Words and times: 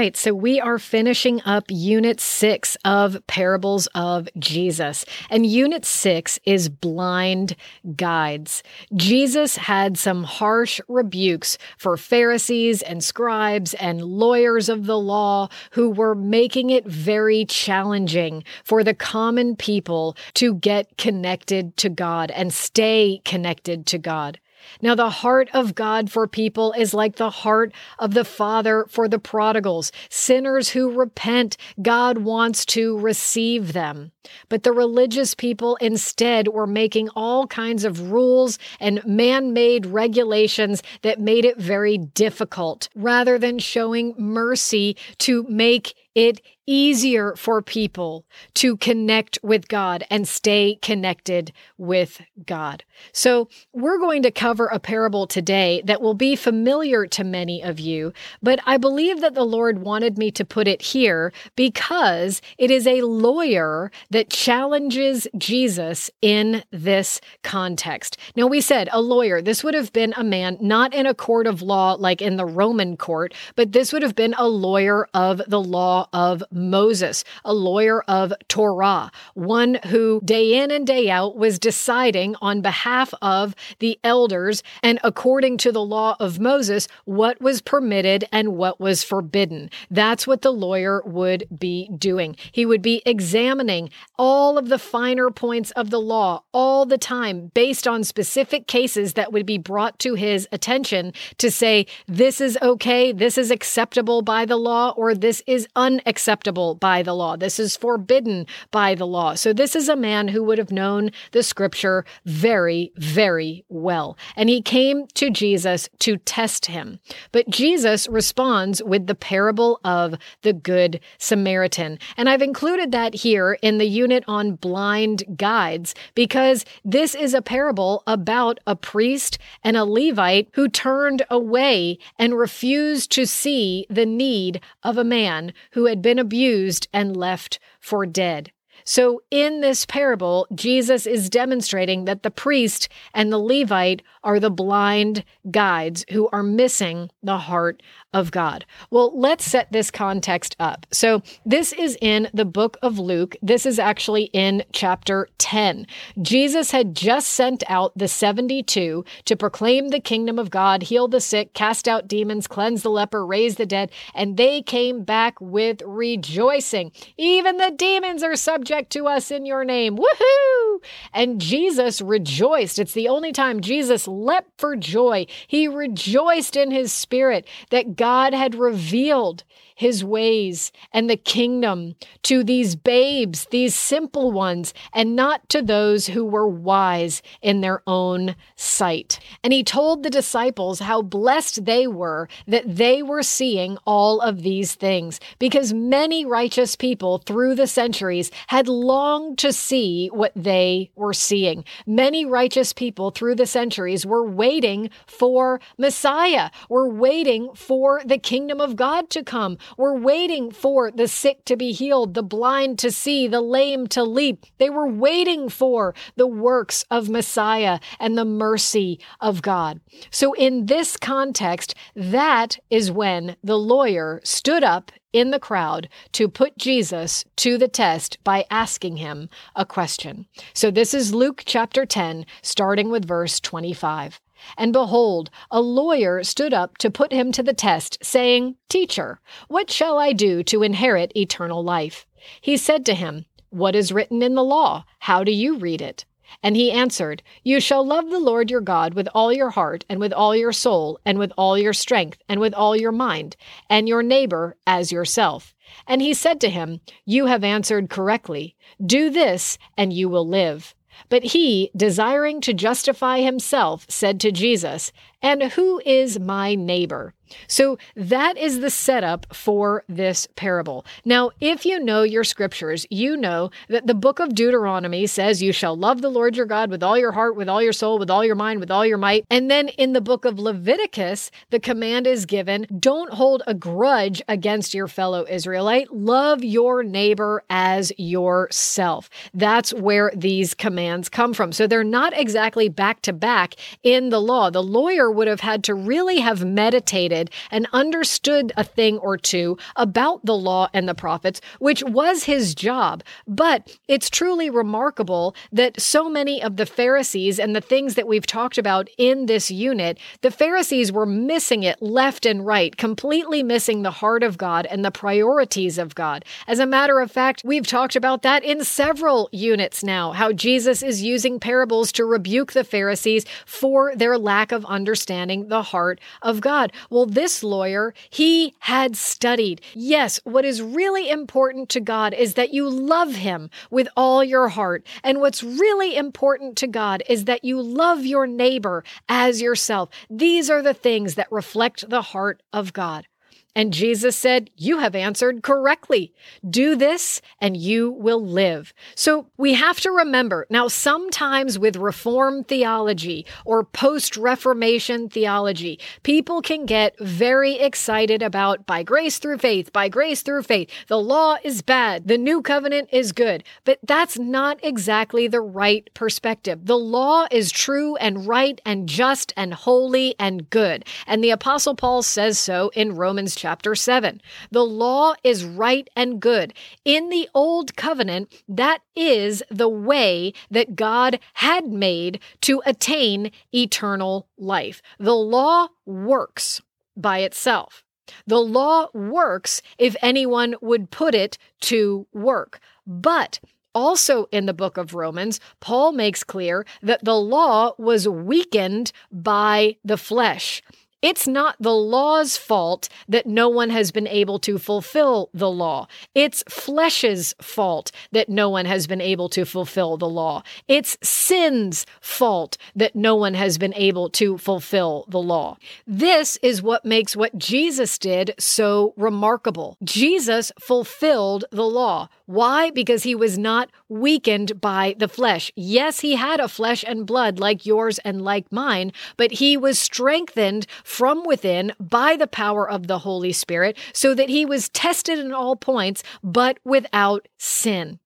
Right, 0.00 0.16
so 0.16 0.32
we 0.32 0.58
are 0.58 0.78
finishing 0.78 1.42
up 1.44 1.64
Unit 1.68 2.20
6 2.20 2.78
of 2.86 3.22
Parables 3.26 3.86
of 3.94 4.30
Jesus. 4.38 5.04
And 5.28 5.44
Unit 5.44 5.84
6 5.84 6.40
is 6.46 6.70
blind 6.70 7.54
guides. 7.96 8.62
Jesus 8.96 9.58
had 9.58 9.98
some 9.98 10.24
harsh 10.24 10.80
rebukes 10.88 11.58
for 11.76 11.98
Pharisees 11.98 12.80
and 12.80 13.04
scribes 13.04 13.74
and 13.74 14.00
lawyers 14.00 14.70
of 14.70 14.86
the 14.86 14.98
law 14.98 15.50
who 15.72 15.90
were 15.90 16.14
making 16.14 16.70
it 16.70 16.86
very 16.86 17.44
challenging 17.44 18.42
for 18.64 18.82
the 18.82 18.94
common 18.94 19.54
people 19.54 20.16
to 20.32 20.54
get 20.54 20.96
connected 20.96 21.76
to 21.76 21.90
God 21.90 22.30
and 22.30 22.54
stay 22.54 23.20
connected 23.26 23.84
to 23.88 23.98
God. 23.98 24.40
Now, 24.82 24.94
the 24.94 25.10
heart 25.10 25.48
of 25.52 25.74
God 25.74 26.10
for 26.10 26.26
people 26.26 26.72
is 26.72 26.94
like 26.94 27.16
the 27.16 27.30
heart 27.30 27.72
of 27.98 28.14
the 28.14 28.24
Father 28.24 28.86
for 28.88 29.08
the 29.08 29.18
prodigals. 29.18 29.92
Sinners 30.08 30.70
who 30.70 30.90
repent, 30.90 31.56
God 31.80 32.18
wants 32.18 32.64
to 32.66 32.98
receive 32.98 33.72
them. 33.72 34.12
But 34.48 34.62
the 34.62 34.72
religious 34.72 35.34
people 35.34 35.76
instead 35.76 36.48
were 36.48 36.66
making 36.66 37.08
all 37.16 37.46
kinds 37.46 37.84
of 37.84 38.10
rules 38.12 38.58
and 38.78 39.04
man 39.06 39.52
made 39.52 39.86
regulations 39.86 40.82
that 41.02 41.20
made 41.20 41.44
it 41.44 41.58
very 41.58 41.98
difficult 41.98 42.88
rather 42.94 43.38
than 43.38 43.58
showing 43.58 44.14
mercy 44.18 44.96
to 45.18 45.44
make 45.48 45.94
it 46.14 46.40
easier 46.66 47.34
for 47.36 47.60
people 47.60 48.24
to 48.54 48.76
connect 48.76 49.38
with 49.42 49.66
God 49.66 50.04
and 50.08 50.28
stay 50.28 50.78
connected 50.80 51.52
with 51.78 52.22
God. 52.46 52.84
So, 53.12 53.48
we're 53.72 53.98
going 53.98 54.22
to 54.22 54.30
cover 54.30 54.66
a 54.66 54.78
parable 54.78 55.26
today 55.26 55.82
that 55.86 56.00
will 56.00 56.14
be 56.14 56.36
familiar 56.36 57.06
to 57.06 57.24
many 57.24 57.62
of 57.62 57.80
you, 57.80 58.12
but 58.42 58.60
I 58.66 58.76
believe 58.76 59.20
that 59.20 59.34
the 59.34 59.44
Lord 59.44 59.80
wanted 59.80 60.16
me 60.16 60.30
to 60.32 60.44
put 60.44 60.68
it 60.68 60.82
here 60.82 61.32
because 61.56 62.40
it 62.56 62.70
is 62.70 62.86
a 62.86 63.02
lawyer 63.02 63.90
that 64.10 64.30
challenges 64.30 65.26
Jesus 65.36 66.10
in 66.22 66.62
this 66.70 67.20
context. 67.42 68.16
Now, 68.36 68.46
we 68.46 68.60
said 68.60 68.88
a 68.92 69.00
lawyer, 69.00 69.42
this 69.42 69.64
would 69.64 69.74
have 69.74 69.92
been 69.92 70.14
a 70.16 70.24
man 70.24 70.56
not 70.60 70.94
in 70.94 71.06
a 71.06 71.14
court 71.14 71.46
of 71.46 71.62
law 71.62 71.94
like 71.94 72.22
in 72.22 72.36
the 72.36 72.46
Roman 72.46 72.96
court, 72.96 73.34
but 73.56 73.72
this 73.72 73.92
would 73.92 74.02
have 74.02 74.14
been 74.14 74.34
a 74.38 74.46
lawyer 74.46 75.08
of 75.14 75.42
the 75.48 75.60
law 75.60 75.99
of 76.12 76.42
Moses, 76.50 77.24
a 77.44 77.52
lawyer 77.52 78.02
of 78.02 78.32
Torah, 78.48 79.10
one 79.34 79.78
who 79.86 80.20
day 80.24 80.62
in 80.62 80.70
and 80.70 80.86
day 80.86 81.10
out 81.10 81.36
was 81.36 81.58
deciding 81.58 82.36
on 82.40 82.60
behalf 82.60 83.12
of 83.20 83.54
the 83.78 83.98
elders 84.04 84.62
and 84.82 84.98
according 85.02 85.58
to 85.58 85.72
the 85.72 85.84
law 85.84 86.16
of 86.20 86.40
Moses 86.40 86.88
what 87.04 87.40
was 87.40 87.60
permitted 87.60 88.24
and 88.32 88.56
what 88.56 88.80
was 88.80 89.02
forbidden. 89.02 89.70
That's 89.90 90.26
what 90.26 90.42
the 90.42 90.52
lawyer 90.52 91.02
would 91.04 91.46
be 91.56 91.88
doing. 91.96 92.36
He 92.52 92.64
would 92.64 92.82
be 92.82 93.02
examining 93.04 93.90
all 94.18 94.58
of 94.58 94.68
the 94.68 94.78
finer 94.78 95.30
points 95.30 95.70
of 95.72 95.90
the 95.90 96.00
law 96.00 96.42
all 96.52 96.86
the 96.86 96.98
time 96.98 97.50
based 97.54 97.86
on 97.86 98.04
specific 98.04 98.66
cases 98.66 99.14
that 99.14 99.32
would 99.32 99.46
be 99.46 99.58
brought 99.58 99.98
to 100.00 100.14
his 100.14 100.48
attention 100.52 101.12
to 101.38 101.50
say, 101.50 101.86
this 102.06 102.40
is 102.40 102.58
okay, 102.62 103.12
this 103.12 103.36
is 103.36 103.50
acceptable 103.50 104.22
by 104.22 104.44
the 104.44 104.56
law, 104.56 104.94
or 104.96 105.14
this 105.14 105.42
is 105.46 105.66
unacceptable 105.76 105.89
by 105.98 107.02
the 107.02 107.14
law. 107.14 107.36
This 107.36 107.58
is 107.58 107.76
forbidden 107.76 108.46
by 108.70 108.94
the 108.94 109.06
law. 109.06 109.34
So 109.34 109.52
this 109.52 109.74
is 109.74 109.88
a 109.88 109.96
man 109.96 110.28
who 110.28 110.44
would 110.44 110.58
have 110.58 110.70
known 110.70 111.10
the 111.32 111.42
scripture 111.42 112.04
very, 112.24 112.92
very 112.96 113.64
well. 113.68 114.16
And 114.36 114.48
he 114.48 114.62
came 114.62 115.06
to 115.14 115.30
Jesus 115.30 115.88
to 116.00 116.16
test 116.18 116.66
him. 116.66 117.00
But 117.32 117.48
Jesus 117.50 118.08
responds 118.08 118.82
with 118.82 119.06
the 119.06 119.14
parable 119.14 119.80
of 119.84 120.14
the 120.42 120.52
Good 120.52 121.00
Samaritan. 121.18 121.98
And 122.16 122.28
I've 122.28 122.42
included 122.42 122.92
that 122.92 123.14
here 123.14 123.58
in 123.62 123.78
the 123.78 123.86
unit 123.86 124.24
on 124.28 124.56
blind 124.56 125.24
guides 125.36 125.94
because 126.14 126.64
this 126.84 127.14
is 127.14 127.34
a 127.34 127.42
parable 127.42 128.02
about 128.06 128.58
a 128.66 128.76
priest 128.76 129.38
and 129.64 129.76
a 129.76 129.84
Levite 129.84 130.48
who 130.52 130.68
turned 130.68 131.22
away 131.30 131.98
and 132.18 132.38
refused 132.38 133.10
to 133.12 133.26
see 133.26 133.86
the 133.88 134.06
need 134.06 134.60
of 134.82 134.98
a 134.98 135.04
man 135.04 135.52
who 135.72 135.79
had 135.86 136.02
been 136.02 136.18
abused 136.18 136.88
and 136.92 137.16
left 137.16 137.58
for 137.80 138.06
dead. 138.06 138.52
So, 138.84 139.22
in 139.30 139.60
this 139.60 139.84
parable, 139.84 140.46
Jesus 140.54 141.06
is 141.06 141.30
demonstrating 141.30 142.06
that 142.06 142.22
the 142.22 142.30
priest 142.30 142.88
and 143.12 143.32
the 143.32 143.38
Levite 143.38 144.02
are 144.24 144.40
the 144.40 144.50
blind 144.50 145.24
guides 145.50 146.04
who 146.10 146.28
are 146.32 146.42
missing 146.42 147.10
the 147.22 147.38
heart 147.38 147.82
of 148.12 148.30
God. 148.30 148.64
Well, 148.90 149.16
let's 149.18 149.44
set 149.44 149.70
this 149.70 149.90
context 149.90 150.56
up. 150.58 150.86
So, 150.90 151.22
this 151.46 151.72
is 151.72 151.96
in 152.00 152.28
the 152.34 152.44
book 152.44 152.76
of 152.82 152.98
Luke. 152.98 153.36
This 153.40 153.64
is 153.64 153.78
actually 153.78 154.24
in 154.32 154.64
chapter 154.72 155.28
10. 155.38 155.86
Jesus 156.20 156.72
had 156.72 156.94
just 156.94 157.28
sent 157.28 157.62
out 157.68 157.96
the 157.96 158.08
72 158.08 159.04
to 159.24 159.36
proclaim 159.36 159.88
the 159.88 160.00
kingdom 160.00 160.38
of 160.38 160.50
God, 160.50 160.84
heal 160.84 161.06
the 161.06 161.20
sick, 161.20 161.54
cast 161.54 161.86
out 161.86 162.08
demons, 162.08 162.48
cleanse 162.48 162.82
the 162.82 162.90
leper, 162.90 163.24
raise 163.24 163.56
the 163.56 163.66
dead, 163.66 163.92
and 164.14 164.36
they 164.36 164.60
came 164.60 165.04
back 165.04 165.40
with 165.40 165.80
rejoicing. 165.86 166.90
Even 167.16 167.58
the 167.58 167.72
demons 167.76 168.22
are 168.22 168.36
subject 168.36 168.90
to 168.90 169.06
us 169.06 169.30
in 169.30 169.46
your 169.46 169.64
name. 169.64 169.96
Woohoo! 169.96 170.82
And 171.12 171.40
Jesus 171.40 172.00
rejoiced. 172.00 172.78
It's 172.78 172.92
the 172.92 173.08
only 173.08 173.32
time 173.32 173.60
Jesus 173.60 174.08
leapt 174.08 174.50
for 174.58 174.76
joy. 174.76 175.26
He 175.46 175.68
rejoiced 175.68 176.56
in 176.56 176.70
his 176.70 176.92
spirit 176.92 177.46
that 177.70 177.96
God 178.00 178.32
had 178.32 178.54
revealed 178.54 179.44
his 179.74 180.02
ways 180.04 180.72
and 180.92 181.08
the 181.08 181.16
kingdom 181.16 181.94
to 182.22 182.44
these 182.44 182.76
babes, 182.76 183.46
these 183.50 183.74
simple 183.74 184.30
ones, 184.30 184.74
and 184.92 185.16
not 185.16 185.48
to 185.48 185.62
those 185.62 186.06
who 186.08 186.22
were 186.22 186.46
wise 186.46 187.22
in 187.40 187.62
their 187.62 187.82
own 187.86 188.36
sight. 188.56 189.18
And 189.42 189.54
he 189.54 189.64
told 189.64 190.02
the 190.02 190.10
disciples 190.10 190.80
how 190.80 191.00
blessed 191.00 191.64
they 191.64 191.86
were 191.86 192.28
that 192.46 192.76
they 192.76 193.02
were 193.02 193.22
seeing 193.22 193.78
all 193.86 194.20
of 194.20 194.42
these 194.42 194.74
things, 194.74 195.18
because 195.38 195.72
many 195.72 196.26
righteous 196.26 196.76
people 196.76 197.18
through 197.18 197.54
the 197.54 197.66
centuries 197.66 198.30
had 198.48 198.68
longed 198.68 199.38
to 199.38 199.50
see 199.50 200.08
what 200.08 200.32
they 200.36 200.90
were 200.94 201.14
seeing. 201.14 201.64
Many 201.86 202.26
righteous 202.26 202.74
people 202.74 203.10
through 203.10 203.36
the 203.36 203.46
centuries 203.46 204.04
were 204.04 204.26
waiting 204.26 204.90
for 205.06 205.58
Messiah, 205.78 206.50
were 206.68 206.88
waiting 206.88 207.54
for 207.54 207.89
the 208.04 208.18
kingdom 208.18 208.60
of 208.60 208.76
God 208.76 209.10
to 209.10 209.24
come, 209.24 209.58
were 209.76 209.98
waiting 209.98 210.50
for 210.50 210.90
the 210.90 211.08
sick 211.08 211.44
to 211.46 211.56
be 211.56 211.72
healed, 211.72 212.14
the 212.14 212.22
blind 212.22 212.78
to 212.80 212.90
see, 212.90 213.26
the 213.26 213.40
lame 213.40 213.86
to 213.88 214.04
leap. 214.04 214.46
They 214.58 214.70
were 214.70 214.86
waiting 214.86 215.48
for 215.48 215.94
the 216.16 216.26
works 216.26 216.84
of 216.90 217.08
Messiah 217.08 217.80
and 217.98 218.16
the 218.16 218.24
mercy 218.24 219.00
of 219.20 219.42
God. 219.42 219.80
So, 220.10 220.32
in 220.34 220.66
this 220.66 220.96
context, 220.96 221.74
that 221.94 222.58
is 222.70 222.90
when 222.90 223.36
the 223.42 223.58
lawyer 223.58 224.20
stood 224.24 224.62
up 224.62 224.92
in 225.12 225.30
the 225.30 225.40
crowd 225.40 225.88
to 226.12 226.28
put 226.28 226.56
Jesus 226.56 227.24
to 227.36 227.58
the 227.58 227.68
test 227.68 228.22
by 228.22 228.46
asking 228.50 228.98
him 228.98 229.28
a 229.56 229.66
question. 229.66 230.26
So, 230.54 230.70
this 230.70 230.94
is 230.94 231.14
Luke 231.14 231.42
chapter 231.44 231.84
10, 231.84 232.26
starting 232.42 232.90
with 232.90 233.04
verse 233.06 233.40
25. 233.40 234.20
And 234.56 234.72
behold, 234.72 235.30
a 235.50 235.60
lawyer 235.60 236.22
stood 236.22 236.54
up 236.54 236.78
to 236.78 236.90
put 236.90 237.12
him 237.12 237.32
to 237.32 237.42
the 237.42 237.54
test, 237.54 237.98
saying, 238.02 238.56
Teacher, 238.68 239.20
what 239.48 239.70
shall 239.70 239.98
I 239.98 240.12
do 240.12 240.42
to 240.44 240.62
inherit 240.62 241.16
eternal 241.16 241.62
life? 241.62 242.06
He 242.40 242.56
said 242.56 242.84
to 242.86 242.94
him, 242.94 243.26
What 243.50 243.74
is 243.74 243.92
written 243.92 244.22
in 244.22 244.34
the 244.34 244.44
law? 244.44 244.84
How 245.00 245.24
do 245.24 245.32
you 245.32 245.58
read 245.58 245.80
it? 245.80 246.04
And 246.42 246.56
he 246.56 246.70
answered, 246.70 247.22
You 247.42 247.60
shall 247.60 247.84
love 247.84 248.08
the 248.08 248.20
Lord 248.20 248.50
your 248.50 248.60
God 248.60 248.94
with 248.94 249.08
all 249.14 249.32
your 249.32 249.50
heart, 249.50 249.84
and 249.88 249.98
with 249.98 250.12
all 250.12 250.36
your 250.36 250.52
soul, 250.52 251.00
and 251.04 251.18
with 251.18 251.32
all 251.36 251.58
your 251.58 251.72
strength, 251.72 252.22
and 252.28 252.40
with 252.40 252.54
all 252.54 252.76
your 252.76 252.92
mind, 252.92 253.36
and 253.68 253.88
your 253.88 254.02
neighbor 254.02 254.56
as 254.66 254.92
yourself. 254.92 255.54
And 255.86 256.00
he 256.00 256.14
said 256.14 256.40
to 256.40 256.50
him, 256.50 256.80
You 257.04 257.26
have 257.26 257.44
answered 257.44 257.90
correctly. 257.90 258.56
Do 258.84 259.10
this, 259.10 259.58
and 259.76 259.92
you 259.92 260.08
will 260.08 260.26
live. 260.26 260.74
But 261.08 261.24
he, 261.24 261.70
desiring 261.76 262.40
to 262.42 262.52
justify 262.52 263.20
himself, 263.20 263.86
said 263.88 264.20
to 264.20 264.32
Jesus, 264.32 264.92
And 265.22 265.42
who 265.44 265.80
is 265.84 266.18
my 266.20 266.54
neighbor? 266.54 267.14
So 267.46 267.78
that 267.94 268.36
is 268.36 268.60
the 268.60 268.70
setup 268.70 269.34
for 269.34 269.84
this 269.88 270.26
parable. 270.36 270.84
Now, 271.04 271.30
if 271.40 271.64
you 271.64 271.78
know 271.78 272.02
your 272.02 272.24
scriptures, 272.24 272.86
you 272.90 273.16
know 273.16 273.50
that 273.68 273.86
the 273.86 273.94
book 273.94 274.18
of 274.18 274.34
Deuteronomy 274.34 275.06
says, 275.06 275.42
You 275.42 275.52
shall 275.52 275.76
love 275.76 276.02
the 276.02 276.08
Lord 276.08 276.36
your 276.36 276.46
God 276.46 276.70
with 276.70 276.82
all 276.82 276.98
your 276.98 277.12
heart, 277.12 277.36
with 277.36 277.48
all 277.48 277.62
your 277.62 277.72
soul, 277.72 277.98
with 277.98 278.10
all 278.10 278.24
your 278.24 278.34
mind, 278.34 278.60
with 278.60 278.70
all 278.70 278.86
your 278.86 278.98
might. 278.98 279.24
And 279.30 279.50
then 279.50 279.68
in 279.68 279.92
the 279.92 280.00
book 280.00 280.24
of 280.24 280.38
Leviticus, 280.38 281.30
the 281.50 281.60
command 281.60 282.06
is 282.06 282.26
given 282.26 282.66
don't 282.78 283.12
hold 283.12 283.42
a 283.46 283.54
grudge 283.54 284.22
against 284.28 284.74
your 284.74 284.88
fellow 284.88 285.26
Israelite. 285.28 285.92
Love 285.92 286.42
your 286.42 286.82
neighbor 286.82 287.44
as 287.50 287.92
yourself. 287.98 289.10
That's 289.34 289.74
where 289.74 290.12
these 290.16 290.54
commands 290.54 291.08
come 291.08 291.34
from. 291.34 291.52
So 291.52 291.66
they're 291.66 291.84
not 291.84 292.16
exactly 292.16 292.68
back 292.68 293.02
to 293.02 293.12
back 293.12 293.56
in 293.82 294.08
the 294.08 294.20
law. 294.20 294.50
The 294.50 294.62
lawyer 294.62 295.10
would 295.10 295.28
have 295.28 295.40
had 295.40 295.62
to 295.64 295.74
really 295.74 296.20
have 296.20 296.44
meditated 296.44 297.19
and 297.50 297.66
understood 297.72 298.52
a 298.56 298.64
thing 298.64 298.96
or 298.98 299.18
two 299.18 299.58
about 299.76 300.24
the 300.24 300.36
law 300.36 300.68
and 300.72 300.88
the 300.88 300.94
prophets, 300.94 301.40
which 301.58 301.82
was 301.84 302.24
his 302.24 302.54
job. 302.54 303.02
But 303.26 303.76
it's 303.88 304.08
truly 304.08 304.48
remarkable 304.48 305.34
that 305.52 305.80
so 305.80 306.08
many 306.08 306.42
of 306.42 306.56
the 306.56 306.66
Pharisees 306.66 307.38
and 307.38 307.54
the 307.54 307.60
things 307.60 307.96
that 307.96 308.06
we've 308.06 308.26
talked 308.26 308.56
about 308.56 308.88
in 308.96 309.26
this 309.26 309.50
unit, 309.50 309.98
the 310.22 310.30
Pharisees 310.30 310.92
were 310.92 311.06
missing 311.06 311.62
it 311.62 311.82
left 311.82 312.24
and 312.24 312.46
right, 312.46 312.76
completely 312.76 313.42
missing 313.42 313.82
the 313.82 313.90
heart 313.90 314.22
of 314.22 314.38
God 314.38 314.66
and 314.66 314.84
the 314.84 314.90
priorities 314.90 315.76
of 315.78 315.94
God. 315.94 316.24
As 316.46 316.58
a 316.58 316.66
matter 316.66 317.00
of 317.00 317.10
fact, 317.10 317.42
we've 317.44 317.66
talked 317.66 317.96
about 317.96 318.22
that 318.22 318.44
in 318.44 318.64
several 318.64 319.28
units 319.32 319.82
now, 319.82 320.12
how 320.12 320.32
Jesus 320.32 320.82
is 320.82 321.02
using 321.02 321.40
parables 321.40 321.90
to 321.92 322.04
rebuke 322.04 322.52
the 322.52 322.64
Pharisees 322.64 323.24
for 323.44 323.94
their 323.96 324.16
lack 324.16 324.52
of 324.52 324.64
understanding 324.66 325.48
the 325.48 325.62
heart 325.62 326.00
of 326.22 326.40
God. 326.40 326.72
Well, 326.88 327.06
this 327.14 327.42
lawyer, 327.42 327.94
he 328.08 328.54
had 328.60 328.96
studied. 328.96 329.60
Yes, 329.74 330.20
what 330.24 330.44
is 330.44 330.62
really 330.62 331.10
important 331.10 331.68
to 331.70 331.80
God 331.80 332.14
is 332.14 332.34
that 332.34 332.54
you 332.54 332.68
love 332.68 333.14
him 333.14 333.50
with 333.70 333.88
all 333.96 334.22
your 334.22 334.48
heart. 334.48 334.86
And 335.02 335.20
what's 335.20 335.42
really 335.42 335.96
important 335.96 336.56
to 336.58 336.66
God 336.66 337.02
is 337.08 337.24
that 337.24 337.44
you 337.44 337.60
love 337.60 338.06
your 338.06 338.26
neighbor 338.26 338.84
as 339.08 339.42
yourself. 339.42 339.90
These 340.08 340.48
are 340.50 340.62
the 340.62 340.74
things 340.74 341.16
that 341.16 341.30
reflect 341.30 341.88
the 341.90 342.02
heart 342.02 342.42
of 342.52 342.72
God. 342.72 343.06
And 343.56 343.72
Jesus 343.72 344.16
said, 344.16 344.48
You 344.56 344.78
have 344.78 344.94
answered 344.94 345.42
correctly. 345.42 346.12
Do 346.48 346.76
this 346.76 347.20
and 347.40 347.56
you 347.56 347.90
will 347.90 348.24
live. 348.24 348.72
So 348.94 349.26
we 349.36 349.54
have 349.54 349.80
to 349.80 349.90
remember 349.90 350.46
now, 350.50 350.68
sometimes 350.68 351.58
with 351.58 351.76
Reformed 351.76 352.46
theology 352.46 353.26
or 353.44 353.64
post 353.64 354.16
Reformation 354.16 355.08
theology, 355.08 355.80
people 356.04 356.42
can 356.42 356.64
get 356.64 356.96
very 357.00 357.54
excited 357.54 358.22
about 358.22 358.66
by 358.66 358.84
grace 358.84 359.18
through 359.18 359.38
faith, 359.38 359.72
by 359.72 359.88
grace 359.88 360.22
through 360.22 360.44
faith. 360.44 360.70
The 360.86 361.00
law 361.00 361.36
is 361.42 361.60
bad, 361.60 362.06
the 362.06 362.18
new 362.18 362.42
covenant 362.42 362.88
is 362.92 363.10
good. 363.10 363.42
But 363.64 363.80
that's 363.82 364.16
not 364.16 364.60
exactly 364.62 365.26
the 365.26 365.40
right 365.40 365.90
perspective. 365.94 366.66
The 366.66 366.78
law 366.78 367.26
is 367.32 367.50
true 367.50 367.96
and 367.96 368.28
right 368.28 368.60
and 368.64 368.88
just 368.88 369.32
and 369.36 369.52
holy 369.52 370.14
and 370.20 370.48
good. 370.50 370.84
And 371.06 371.24
the 371.24 371.30
Apostle 371.30 371.74
Paul 371.74 372.02
says 372.02 372.38
so 372.38 372.70
in 372.74 372.94
Romans 372.94 373.34
chapter 373.40 373.74
7. 373.74 374.20
The 374.50 374.66
law 374.66 375.14
is 375.24 375.46
right 375.46 375.88
and 375.96 376.20
good. 376.20 376.52
In 376.84 377.08
the 377.08 377.26
old 377.32 377.74
covenant, 377.74 378.30
that 378.46 378.82
is 378.94 379.42
the 379.50 379.68
way 379.68 380.34
that 380.50 380.76
God 380.76 381.18
had 381.32 381.66
made 381.66 382.20
to 382.42 382.60
attain 382.66 383.32
eternal 383.54 384.28
life. 384.36 384.82
The 384.98 385.16
law 385.16 385.68
works 385.86 386.60
by 386.94 387.20
itself. 387.20 387.82
The 388.26 388.40
law 388.42 388.88
works 388.92 389.62
if 389.78 389.96
anyone 390.02 390.54
would 390.60 390.90
put 390.90 391.14
it 391.14 391.38
to 391.62 392.06
work. 392.12 392.60
But 392.86 393.40
also, 393.74 394.26
in 394.32 394.46
the 394.46 394.52
book 394.52 394.76
of 394.76 394.94
Romans, 394.94 395.40
Paul 395.60 395.92
makes 395.92 396.24
clear 396.24 396.66
that 396.82 397.04
the 397.04 397.16
law 397.16 397.72
was 397.78 398.06
weakened 398.06 398.92
by 399.12 399.76
the 399.84 399.96
flesh. 399.96 400.60
It's 401.02 401.26
not 401.26 401.56
the 401.58 401.74
law's 401.74 402.36
fault 402.36 402.88
that 403.08 403.26
no 403.26 403.48
one 403.48 403.70
has 403.70 403.90
been 403.90 404.06
able 404.06 404.38
to 404.40 404.58
fulfill 404.58 405.30
the 405.32 405.50
law. 405.50 405.86
It's 406.14 406.44
flesh's 406.48 407.34
fault 407.40 407.90
that 408.12 408.28
no 408.28 408.50
one 408.50 408.66
has 408.66 408.86
been 408.86 409.00
able 409.00 409.28
to 409.30 409.44
fulfill 409.44 409.96
the 409.96 410.08
law. 410.08 410.42
It's 410.68 410.98
sin's 411.02 411.86
fault 412.00 412.58
that 412.76 412.94
no 412.94 413.16
one 413.16 413.34
has 413.34 413.56
been 413.56 413.74
able 413.74 414.10
to 414.10 414.36
fulfill 414.36 415.06
the 415.08 415.20
law. 415.20 415.56
This 415.86 416.38
is 416.42 416.62
what 416.62 416.84
makes 416.84 417.16
what 417.16 417.38
Jesus 417.38 417.98
did 417.98 418.34
so 418.38 418.92
remarkable. 418.96 419.78
Jesus 419.82 420.52
fulfilled 420.60 421.44
the 421.50 421.66
law. 421.66 422.08
Why? 422.26 422.70
Because 422.70 423.02
he 423.02 423.14
was 423.14 423.38
not 423.38 423.70
weakened 423.88 424.60
by 424.60 424.94
the 424.98 425.08
flesh. 425.08 425.50
Yes, 425.56 426.00
he 426.00 426.14
had 426.14 426.40
a 426.40 426.46
flesh 426.46 426.84
and 426.86 427.06
blood 427.06 427.40
like 427.40 427.66
yours 427.66 427.98
and 428.00 428.22
like 428.22 428.52
mine, 428.52 428.92
but 429.16 429.32
he 429.32 429.56
was 429.56 429.78
strengthened 429.78 430.66
from 430.90 431.22
within 431.24 431.72
by 431.78 432.16
the 432.16 432.26
power 432.26 432.68
of 432.68 432.88
the 432.88 432.98
Holy 432.98 433.32
Spirit 433.32 433.78
so 433.92 434.12
that 434.12 434.28
he 434.28 434.44
was 434.44 434.68
tested 434.70 435.20
in 435.20 435.32
all 435.32 435.54
points, 435.54 436.02
but 436.22 436.58
without 436.64 437.28
sin. 437.38 438.00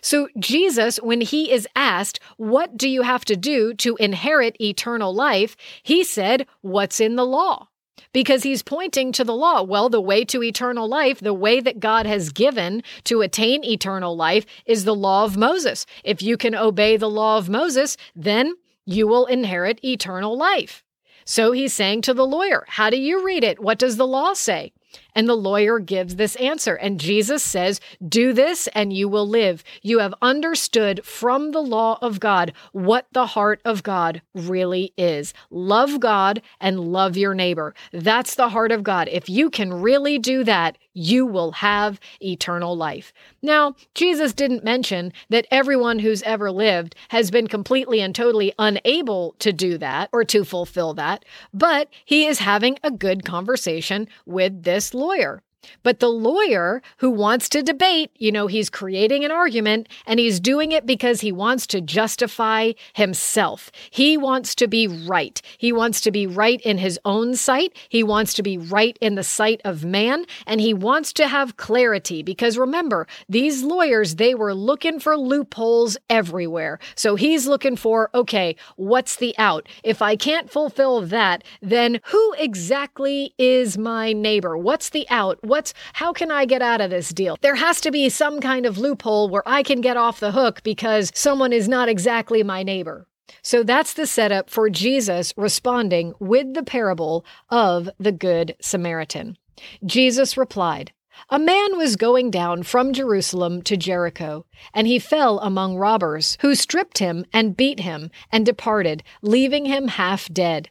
So, 0.00 0.28
Jesus, 0.38 0.96
when 0.96 1.20
he 1.20 1.52
is 1.52 1.68
asked, 1.76 2.18
What 2.38 2.76
do 2.76 2.88
you 2.88 3.02
have 3.02 3.24
to 3.26 3.36
do 3.36 3.74
to 3.74 3.96
inherit 3.96 4.56
eternal 4.60 5.14
life? 5.14 5.54
he 5.82 6.02
said, 6.02 6.46
What's 6.62 6.98
in 6.98 7.16
the 7.16 7.26
law? 7.26 7.68
because 8.12 8.42
he's 8.42 8.62
pointing 8.62 9.12
to 9.12 9.22
the 9.22 9.34
law. 9.34 9.62
Well, 9.62 9.88
the 9.88 10.00
way 10.00 10.24
to 10.24 10.42
eternal 10.42 10.88
life, 10.88 11.20
the 11.20 11.34
way 11.34 11.60
that 11.60 11.78
God 11.78 12.06
has 12.06 12.30
given 12.30 12.82
to 13.04 13.20
attain 13.20 13.62
eternal 13.62 14.16
life 14.16 14.46
is 14.66 14.84
the 14.84 14.96
law 14.96 15.24
of 15.24 15.36
Moses. 15.36 15.86
If 16.02 16.20
you 16.20 16.36
can 16.36 16.56
obey 16.56 16.96
the 16.96 17.10
law 17.10 17.38
of 17.38 17.48
Moses, 17.48 17.96
then 18.16 18.54
you 18.84 19.06
will 19.06 19.26
inherit 19.26 19.84
eternal 19.84 20.36
life. 20.36 20.82
So 21.30 21.52
he's 21.52 21.72
saying 21.72 22.02
to 22.02 22.12
the 22.12 22.26
lawyer, 22.26 22.64
How 22.66 22.90
do 22.90 22.96
you 22.96 23.24
read 23.24 23.44
it? 23.44 23.60
What 23.60 23.78
does 23.78 23.96
the 23.96 24.06
law 24.06 24.32
say? 24.32 24.72
And 25.14 25.28
the 25.28 25.36
lawyer 25.36 25.78
gives 25.78 26.16
this 26.16 26.34
answer. 26.36 26.74
And 26.74 26.98
Jesus 26.98 27.44
says, 27.44 27.80
Do 28.06 28.32
this 28.32 28.68
and 28.74 28.92
you 28.92 29.08
will 29.08 29.28
live. 29.28 29.62
You 29.80 30.00
have 30.00 30.12
understood 30.20 31.04
from 31.04 31.52
the 31.52 31.62
law 31.62 32.00
of 32.02 32.18
God 32.18 32.52
what 32.72 33.06
the 33.12 33.26
heart 33.26 33.60
of 33.64 33.84
God 33.84 34.22
really 34.34 34.92
is. 34.96 35.32
Love 35.50 36.00
God 36.00 36.42
and 36.60 36.80
love 36.80 37.16
your 37.16 37.34
neighbor. 37.34 37.76
That's 37.92 38.34
the 38.34 38.48
heart 38.48 38.72
of 38.72 38.82
God. 38.82 39.06
If 39.06 39.28
you 39.28 39.50
can 39.50 39.72
really 39.72 40.18
do 40.18 40.42
that, 40.42 40.78
you 41.00 41.24
will 41.24 41.52
have 41.52 41.98
eternal 42.20 42.76
life. 42.76 43.12
Now, 43.40 43.74
Jesus 43.94 44.34
didn't 44.34 44.62
mention 44.62 45.12
that 45.30 45.46
everyone 45.50 46.00
who's 46.00 46.22
ever 46.22 46.50
lived 46.50 46.94
has 47.08 47.30
been 47.30 47.46
completely 47.46 48.00
and 48.00 48.14
totally 48.14 48.52
unable 48.58 49.34
to 49.38 49.52
do 49.52 49.78
that 49.78 50.10
or 50.12 50.24
to 50.24 50.44
fulfill 50.44 50.92
that, 50.94 51.24
but 51.54 51.88
he 52.04 52.26
is 52.26 52.40
having 52.40 52.78
a 52.82 52.90
good 52.90 53.24
conversation 53.24 54.08
with 54.26 54.64
this 54.64 54.92
lawyer. 54.92 55.42
But 55.82 56.00
the 56.00 56.08
lawyer 56.08 56.82
who 56.98 57.10
wants 57.10 57.48
to 57.50 57.62
debate, 57.62 58.10
you 58.16 58.32
know, 58.32 58.46
he's 58.46 58.70
creating 58.70 59.24
an 59.24 59.30
argument 59.30 59.88
and 60.06 60.20
he's 60.20 60.40
doing 60.40 60.72
it 60.72 60.86
because 60.86 61.20
he 61.20 61.32
wants 61.32 61.66
to 61.68 61.80
justify 61.80 62.72
himself. 62.94 63.70
He 63.90 64.16
wants 64.16 64.54
to 64.56 64.66
be 64.66 64.86
right. 64.86 65.40
He 65.58 65.72
wants 65.72 66.00
to 66.02 66.10
be 66.10 66.26
right 66.26 66.60
in 66.62 66.78
his 66.78 66.98
own 67.04 67.34
sight. 67.34 67.76
He 67.88 68.02
wants 68.02 68.34
to 68.34 68.42
be 68.42 68.58
right 68.58 68.96
in 69.00 69.14
the 69.14 69.22
sight 69.22 69.60
of 69.64 69.84
man. 69.84 70.26
And 70.46 70.60
he 70.60 70.74
wants 70.74 71.12
to 71.14 71.28
have 71.28 71.56
clarity 71.56 72.22
because 72.22 72.58
remember, 72.58 73.06
these 73.28 73.62
lawyers, 73.62 74.16
they 74.16 74.34
were 74.34 74.54
looking 74.54 75.00
for 75.00 75.16
loopholes 75.16 75.96
everywhere. 76.08 76.78
So 76.94 77.16
he's 77.16 77.46
looking 77.46 77.76
for, 77.76 78.10
okay, 78.14 78.56
what's 78.76 79.16
the 79.16 79.36
out? 79.38 79.68
If 79.82 80.02
I 80.02 80.16
can't 80.16 80.50
fulfill 80.50 81.02
that, 81.02 81.44
then 81.60 82.00
who 82.06 82.34
exactly 82.38 83.34
is 83.38 83.78
my 83.78 84.12
neighbor? 84.12 84.56
What's 84.56 84.90
the 84.90 85.06
out? 85.10 85.38
What's 85.50 85.74
how 85.94 86.12
can 86.12 86.30
I 86.30 86.44
get 86.44 86.62
out 86.62 86.80
of 86.80 86.90
this 86.90 87.08
deal? 87.08 87.36
There 87.40 87.56
has 87.56 87.80
to 87.80 87.90
be 87.90 88.08
some 88.08 88.40
kind 88.40 88.66
of 88.66 88.78
loophole 88.78 89.28
where 89.28 89.42
I 89.44 89.64
can 89.64 89.80
get 89.80 89.96
off 89.96 90.20
the 90.20 90.30
hook 90.30 90.62
because 90.62 91.10
someone 91.12 91.52
is 91.52 91.68
not 91.68 91.88
exactly 91.88 92.44
my 92.44 92.62
neighbor. 92.62 93.08
So 93.42 93.64
that's 93.64 93.94
the 93.94 94.06
setup 94.06 94.48
for 94.48 94.70
Jesus 94.70 95.34
responding 95.36 96.14
with 96.20 96.54
the 96.54 96.62
parable 96.62 97.24
of 97.48 97.90
the 97.98 98.12
Good 98.12 98.54
Samaritan. 98.60 99.38
Jesus 99.84 100.36
replied, 100.36 100.92
a 101.30 101.38
man 101.38 101.76
was 101.76 101.96
going 101.96 102.30
down 102.30 102.62
from 102.62 102.92
Jerusalem 102.92 103.60
to 103.62 103.76
Jericho, 103.76 104.46
and 104.72 104.86
he 104.86 104.98
fell 105.00 105.40
among 105.40 105.76
robbers, 105.76 106.38
who 106.40 106.54
stripped 106.54 106.98
him 106.98 107.26
and 107.32 107.56
beat 107.56 107.80
him 107.80 108.10
and 108.32 108.46
departed, 108.46 109.02
leaving 109.20 109.66
him 109.66 109.88
half 109.88 110.32
dead. 110.32 110.70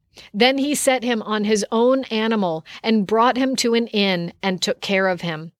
Then 0.33 0.57
he 0.57 0.75
set 0.75 1.03
him 1.03 1.21
on 1.21 1.45
his 1.45 1.65
own 1.71 2.03
animal 2.05 2.65
and 2.83 3.07
brought 3.07 3.37
him 3.37 3.55
to 3.57 3.73
an 3.75 3.87
inn 3.87 4.33
and 4.43 4.61
took 4.61 4.81
care 4.81 5.07
of 5.07 5.21
him. 5.21 5.51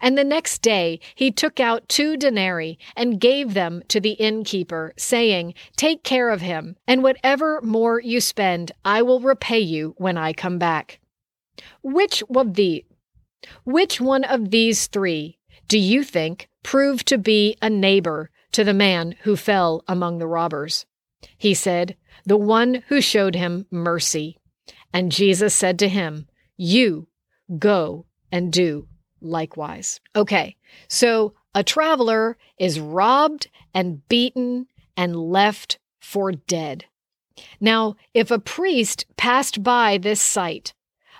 And 0.00 0.16
the 0.16 0.24
next 0.24 0.62
day 0.62 1.00
he 1.14 1.30
took 1.30 1.58
out 1.58 1.88
two 1.88 2.16
denarii 2.16 2.78
and 2.96 3.20
gave 3.20 3.54
them 3.54 3.82
to 3.88 4.00
the 4.00 4.12
innkeeper, 4.12 4.92
saying, 4.96 5.54
Take 5.76 6.02
care 6.02 6.30
of 6.30 6.42
him, 6.42 6.76
and 6.86 7.02
whatever 7.02 7.60
more 7.62 8.00
you 8.00 8.20
spend, 8.20 8.72
I 8.84 9.02
will 9.02 9.20
repay 9.20 9.60
you 9.60 9.94
when 9.96 10.18
I 10.18 10.32
come 10.32 10.58
back. 10.58 11.00
Which 11.82 12.22
of 12.34 12.54
the 12.54 12.84
Which 13.64 14.00
one 14.00 14.24
of 14.24 14.50
these 14.50 14.86
three 14.86 15.38
do 15.68 15.78
you 15.78 16.04
think 16.04 16.48
proved 16.62 17.06
to 17.08 17.18
be 17.18 17.56
a 17.62 17.70
neighbor 17.70 18.30
to 18.52 18.64
the 18.64 18.74
man 18.74 19.14
who 19.22 19.36
fell 19.36 19.82
among 19.86 20.18
the 20.18 20.26
robbers? 20.26 20.84
He 21.38 21.54
said, 21.54 21.96
The 22.24 22.36
one 22.36 22.82
who 22.88 23.00
showed 23.00 23.34
him 23.34 23.66
mercy. 23.70 24.38
And 24.92 25.12
Jesus 25.12 25.54
said 25.54 25.78
to 25.78 25.88
him, 25.88 26.26
You 26.56 27.08
go 27.58 28.06
and 28.32 28.52
do 28.52 28.88
likewise. 29.20 30.00
Okay, 30.14 30.56
so 30.88 31.34
a 31.54 31.62
traveler 31.62 32.36
is 32.58 32.80
robbed 32.80 33.48
and 33.74 34.06
beaten 34.08 34.66
and 34.96 35.16
left 35.16 35.78
for 36.00 36.32
dead. 36.32 36.84
Now, 37.60 37.96
if 38.14 38.30
a 38.30 38.38
priest 38.38 39.06
passed 39.16 39.62
by 39.62 39.98
this 39.98 40.20
site, 40.20 40.74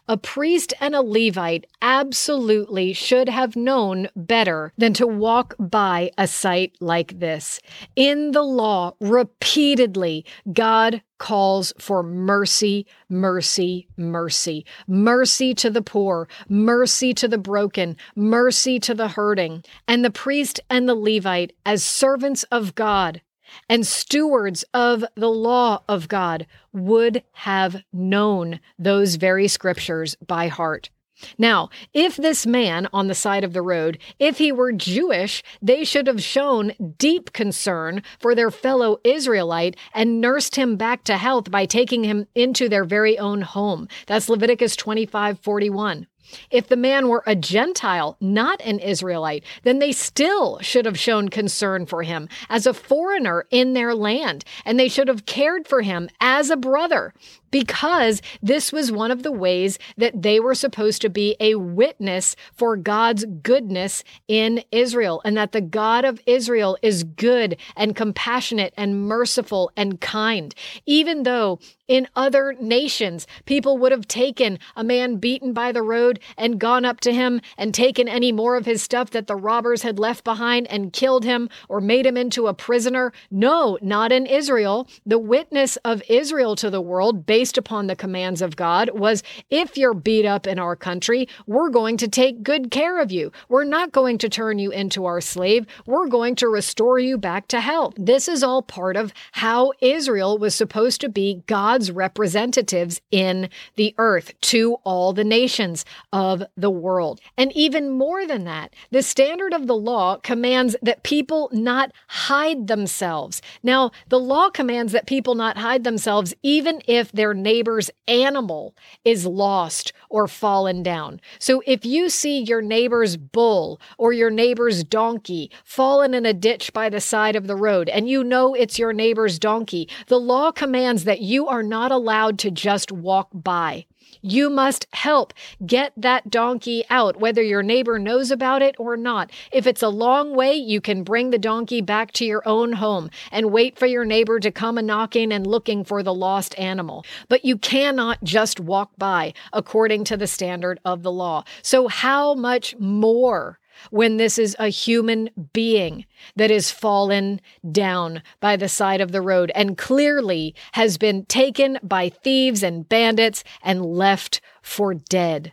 a 0.08 0.16
priest 0.16 0.74
and 0.80 0.94
a 0.94 1.02
Levite 1.02 1.66
absolutely 1.82 2.92
should 2.92 3.28
have 3.28 3.56
known 3.56 4.08
better 4.16 4.72
than 4.76 4.92
to 4.94 5.06
walk 5.06 5.54
by 5.58 6.10
a 6.18 6.26
site 6.26 6.76
like 6.80 7.20
this. 7.20 7.60
In 7.96 8.32
the 8.32 8.42
law, 8.42 8.94
repeatedly, 9.00 10.24
God 10.52 11.02
calls 11.18 11.72
for 11.78 12.02
mercy, 12.02 12.86
mercy, 13.08 13.86
mercy. 13.96 14.64
Mercy 14.88 15.54
to 15.54 15.70
the 15.70 15.82
poor, 15.82 16.28
mercy 16.48 17.14
to 17.14 17.28
the 17.28 17.38
broken, 17.38 17.96
mercy 18.16 18.80
to 18.80 18.94
the 18.94 19.08
hurting. 19.08 19.62
And 19.86 20.04
the 20.04 20.10
priest 20.10 20.60
and 20.70 20.88
the 20.88 20.94
Levite, 20.94 21.52
as 21.64 21.84
servants 21.84 22.42
of 22.44 22.74
God, 22.74 23.20
and 23.68 23.86
stewards 23.86 24.64
of 24.74 25.04
the 25.14 25.30
law 25.30 25.82
of 25.88 26.08
God 26.08 26.46
would 26.72 27.22
have 27.32 27.82
known 27.92 28.60
those 28.78 29.16
very 29.16 29.48
scriptures 29.48 30.16
by 30.26 30.48
heart. 30.48 30.90
Now, 31.38 31.70
if 31.92 32.16
this 32.16 32.46
man 32.46 32.88
on 32.92 33.08
the 33.08 33.14
side 33.14 33.44
of 33.44 33.52
the 33.52 33.62
road, 33.62 33.98
if 34.18 34.38
he 34.38 34.52
were 34.52 34.72
Jewish, 34.72 35.42
they 35.60 35.84
should 35.84 36.06
have 36.06 36.22
shown 36.22 36.72
deep 36.98 37.32
concern 37.32 38.02
for 38.18 38.34
their 38.34 38.50
fellow 38.50 38.98
Israelite 39.04 39.76
and 39.94 40.20
nursed 40.20 40.56
him 40.56 40.76
back 40.76 41.04
to 41.04 41.16
health 41.16 41.50
by 41.50 41.66
taking 41.66 42.04
him 42.04 42.26
into 42.34 42.68
their 42.68 42.84
very 42.84 43.18
own 43.18 43.42
home. 43.42 43.88
That's 44.06 44.28
Leviticus 44.28 44.76
25 44.76 45.40
41. 45.40 46.06
If 46.50 46.68
the 46.68 46.76
man 46.76 47.08
were 47.08 47.22
a 47.26 47.36
Gentile, 47.36 48.16
not 48.20 48.60
an 48.62 48.78
Israelite, 48.78 49.44
then 49.62 49.78
they 49.78 49.92
still 49.92 50.58
should 50.60 50.84
have 50.86 50.98
shown 50.98 51.28
concern 51.28 51.86
for 51.86 52.02
him 52.02 52.28
as 52.48 52.66
a 52.66 52.74
foreigner 52.74 53.46
in 53.50 53.72
their 53.72 53.94
land, 53.94 54.44
and 54.64 54.78
they 54.78 54.88
should 54.88 55.08
have 55.08 55.26
cared 55.26 55.66
for 55.66 55.82
him 55.82 56.08
as 56.20 56.50
a 56.50 56.56
brother 56.56 57.12
because 57.50 58.22
this 58.42 58.72
was 58.72 58.92
one 58.92 59.10
of 59.10 59.22
the 59.22 59.32
ways 59.32 59.78
that 59.96 60.22
they 60.22 60.40
were 60.40 60.54
supposed 60.54 61.02
to 61.02 61.10
be 61.10 61.36
a 61.40 61.56
witness 61.56 62.36
for 62.54 62.76
God's 62.76 63.24
goodness 63.42 64.04
in 64.28 64.62
Israel, 64.70 65.20
and 65.24 65.36
that 65.36 65.52
the 65.52 65.60
God 65.60 66.04
of 66.04 66.20
Israel 66.26 66.78
is 66.82 67.04
good 67.04 67.56
and 67.76 67.96
compassionate 67.96 68.72
and 68.76 69.08
merciful 69.08 69.70
and 69.76 70.00
kind. 70.00 70.54
Even 70.86 71.24
though 71.24 71.58
in 71.88 72.06
other 72.14 72.54
nations, 72.60 73.26
people 73.46 73.76
would 73.78 73.90
have 73.90 74.06
taken 74.06 74.58
a 74.76 74.84
man 74.84 75.16
beaten 75.16 75.52
by 75.52 75.72
the 75.72 75.82
road 75.82 76.19
and 76.36 76.58
gone 76.58 76.84
up 76.84 77.00
to 77.00 77.12
him 77.12 77.40
and 77.56 77.74
taken 77.74 78.08
any 78.08 78.32
more 78.32 78.56
of 78.56 78.66
his 78.66 78.82
stuff 78.82 79.10
that 79.10 79.26
the 79.26 79.36
robbers 79.36 79.82
had 79.82 79.98
left 79.98 80.24
behind 80.24 80.66
and 80.68 80.92
killed 80.92 81.24
him 81.24 81.48
or 81.68 81.80
made 81.80 82.06
him 82.06 82.16
into 82.16 82.46
a 82.46 82.54
prisoner. 82.54 83.12
No, 83.30 83.78
not 83.80 84.12
in 84.12 84.26
Israel. 84.26 84.88
The 85.06 85.18
witness 85.18 85.76
of 85.84 86.02
Israel 86.08 86.56
to 86.56 86.70
the 86.70 86.80
world, 86.80 87.26
based 87.26 87.58
upon 87.58 87.86
the 87.86 87.96
commands 87.96 88.42
of 88.42 88.56
God, 88.56 88.90
was 88.94 89.22
if 89.50 89.76
you're 89.76 89.94
beat 89.94 90.26
up 90.26 90.46
in 90.46 90.58
our 90.58 90.76
country, 90.76 91.28
we're 91.46 91.70
going 91.70 91.96
to 91.98 92.08
take 92.08 92.42
good 92.42 92.70
care 92.70 93.00
of 93.00 93.10
you. 93.10 93.32
We're 93.48 93.64
not 93.64 93.92
going 93.92 94.18
to 94.18 94.28
turn 94.28 94.58
you 94.58 94.70
into 94.70 95.06
our 95.06 95.20
slave. 95.20 95.66
We're 95.86 96.08
going 96.08 96.34
to 96.36 96.48
restore 96.48 96.98
you 96.98 97.18
back 97.18 97.48
to 97.48 97.60
health. 97.60 97.94
This 97.96 98.28
is 98.28 98.42
all 98.42 98.62
part 98.62 98.96
of 98.96 99.12
how 99.32 99.72
Israel 99.80 100.38
was 100.38 100.54
supposed 100.54 101.00
to 101.00 101.08
be 101.08 101.42
God's 101.46 101.90
representatives 101.90 103.00
in 103.10 103.48
the 103.76 103.94
earth 103.98 104.32
to 104.42 104.74
all 104.84 105.12
the 105.12 105.24
nations 105.24 105.84
of 106.12 106.42
the 106.56 106.70
world. 106.70 107.20
And 107.36 107.52
even 107.52 107.90
more 107.90 108.26
than 108.26 108.44
that, 108.44 108.74
the 108.90 109.02
standard 109.02 109.52
of 109.52 109.66
the 109.66 109.76
law 109.76 110.16
commands 110.16 110.76
that 110.82 111.02
people 111.02 111.48
not 111.52 111.92
hide 112.08 112.66
themselves. 112.66 113.40
Now, 113.62 113.92
the 114.08 114.18
law 114.18 114.50
commands 114.50 114.92
that 114.92 115.06
people 115.06 115.34
not 115.34 115.58
hide 115.58 115.84
themselves 115.84 116.34
even 116.42 116.82
if 116.86 117.12
their 117.12 117.34
neighbor's 117.34 117.90
animal 118.08 118.74
is 119.04 119.24
lost 119.26 119.92
or 120.08 120.26
fallen 120.26 120.82
down. 120.82 121.20
So 121.38 121.62
if 121.66 121.84
you 121.84 122.08
see 122.08 122.40
your 122.40 122.62
neighbor's 122.62 123.16
bull 123.16 123.80
or 123.96 124.12
your 124.12 124.30
neighbor's 124.30 124.82
donkey 124.82 125.50
fallen 125.64 126.14
in 126.14 126.26
a 126.26 126.34
ditch 126.34 126.72
by 126.72 126.88
the 126.88 127.00
side 127.00 127.36
of 127.36 127.46
the 127.46 127.56
road 127.56 127.88
and 127.88 128.08
you 128.08 128.24
know 128.24 128.54
it's 128.54 128.78
your 128.78 128.92
neighbor's 128.92 129.38
donkey, 129.38 129.88
the 130.08 130.18
law 130.18 130.50
commands 130.50 131.04
that 131.04 131.20
you 131.20 131.46
are 131.46 131.62
not 131.62 131.92
allowed 131.92 132.38
to 132.40 132.50
just 132.50 132.90
walk 132.90 133.28
by. 133.32 133.86
You 134.22 134.50
must 134.50 134.86
help 134.92 135.32
get 135.64 135.92
that 135.96 136.30
donkey 136.30 136.84
out, 136.90 137.20
whether 137.20 137.42
your 137.42 137.62
neighbor 137.62 137.98
knows 137.98 138.30
about 138.30 138.60
it 138.60 138.74
or 138.78 138.96
not. 138.96 139.30
If 139.52 139.66
it's 139.66 139.82
a 139.82 139.88
long 139.88 140.34
way, 140.34 140.54
you 140.54 140.80
can 140.80 141.04
bring 141.04 141.30
the 141.30 141.38
donkey 141.38 141.80
back 141.80 142.12
to 142.12 142.24
your 142.24 142.42
own 142.46 142.74
home 142.74 143.10
and 143.30 143.52
wait 143.52 143.78
for 143.78 143.86
your 143.86 144.04
neighbor 144.04 144.40
to 144.40 144.50
come 144.50 144.76
a 144.76 144.82
knocking 144.82 145.32
and 145.32 145.46
looking 145.46 145.84
for 145.84 146.02
the 146.02 146.14
lost 146.14 146.58
animal. 146.58 147.04
But 147.28 147.44
you 147.44 147.56
cannot 147.56 148.22
just 148.24 148.60
walk 148.60 148.90
by 148.98 149.32
according 149.52 150.04
to 150.04 150.16
the 150.16 150.26
standard 150.26 150.80
of 150.84 151.02
the 151.02 151.12
law. 151.12 151.44
So, 151.62 151.88
how 151.88 152.34
much 152.34 152.76
more 152.78 153.59
when 153.90 154.16
this 154.16 154.38
is 154.38 154.54
a 154.58 154.68
human 154.68 155.30
being 155.52 156.04
that 156.36 156.50
is 156.50 156.70
fallen 156.70 157.40
down 157.70 158.22
by 158.40 158.56
the 158.56 158.68
side 158.68 159.00
of 159.00 159.12
the 159.12 159.22
road 159.22 159.50
and 159.54 159.78
clearly 159.78 160.54
has 160.72 160.98
been 160.98 161.24
taken 161.26 161.78
by 161.82 162.08
thieves 162.08 162.62
and 162.62 162.88
bandits 162.88 163.42
and 163.62 163.84
left 163.84 164.40
for 164.62 164.94
dead. 164.94 165.52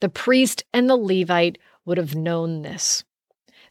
The 0.00 0.08
priest 0.08 0.64
and 0.72 0.88
the 0.90 0.96
Levite 0.96 1.58
would 1.84 1.98
have 1.98 2.14
known 2.14 2.62
this. 2.62 3.04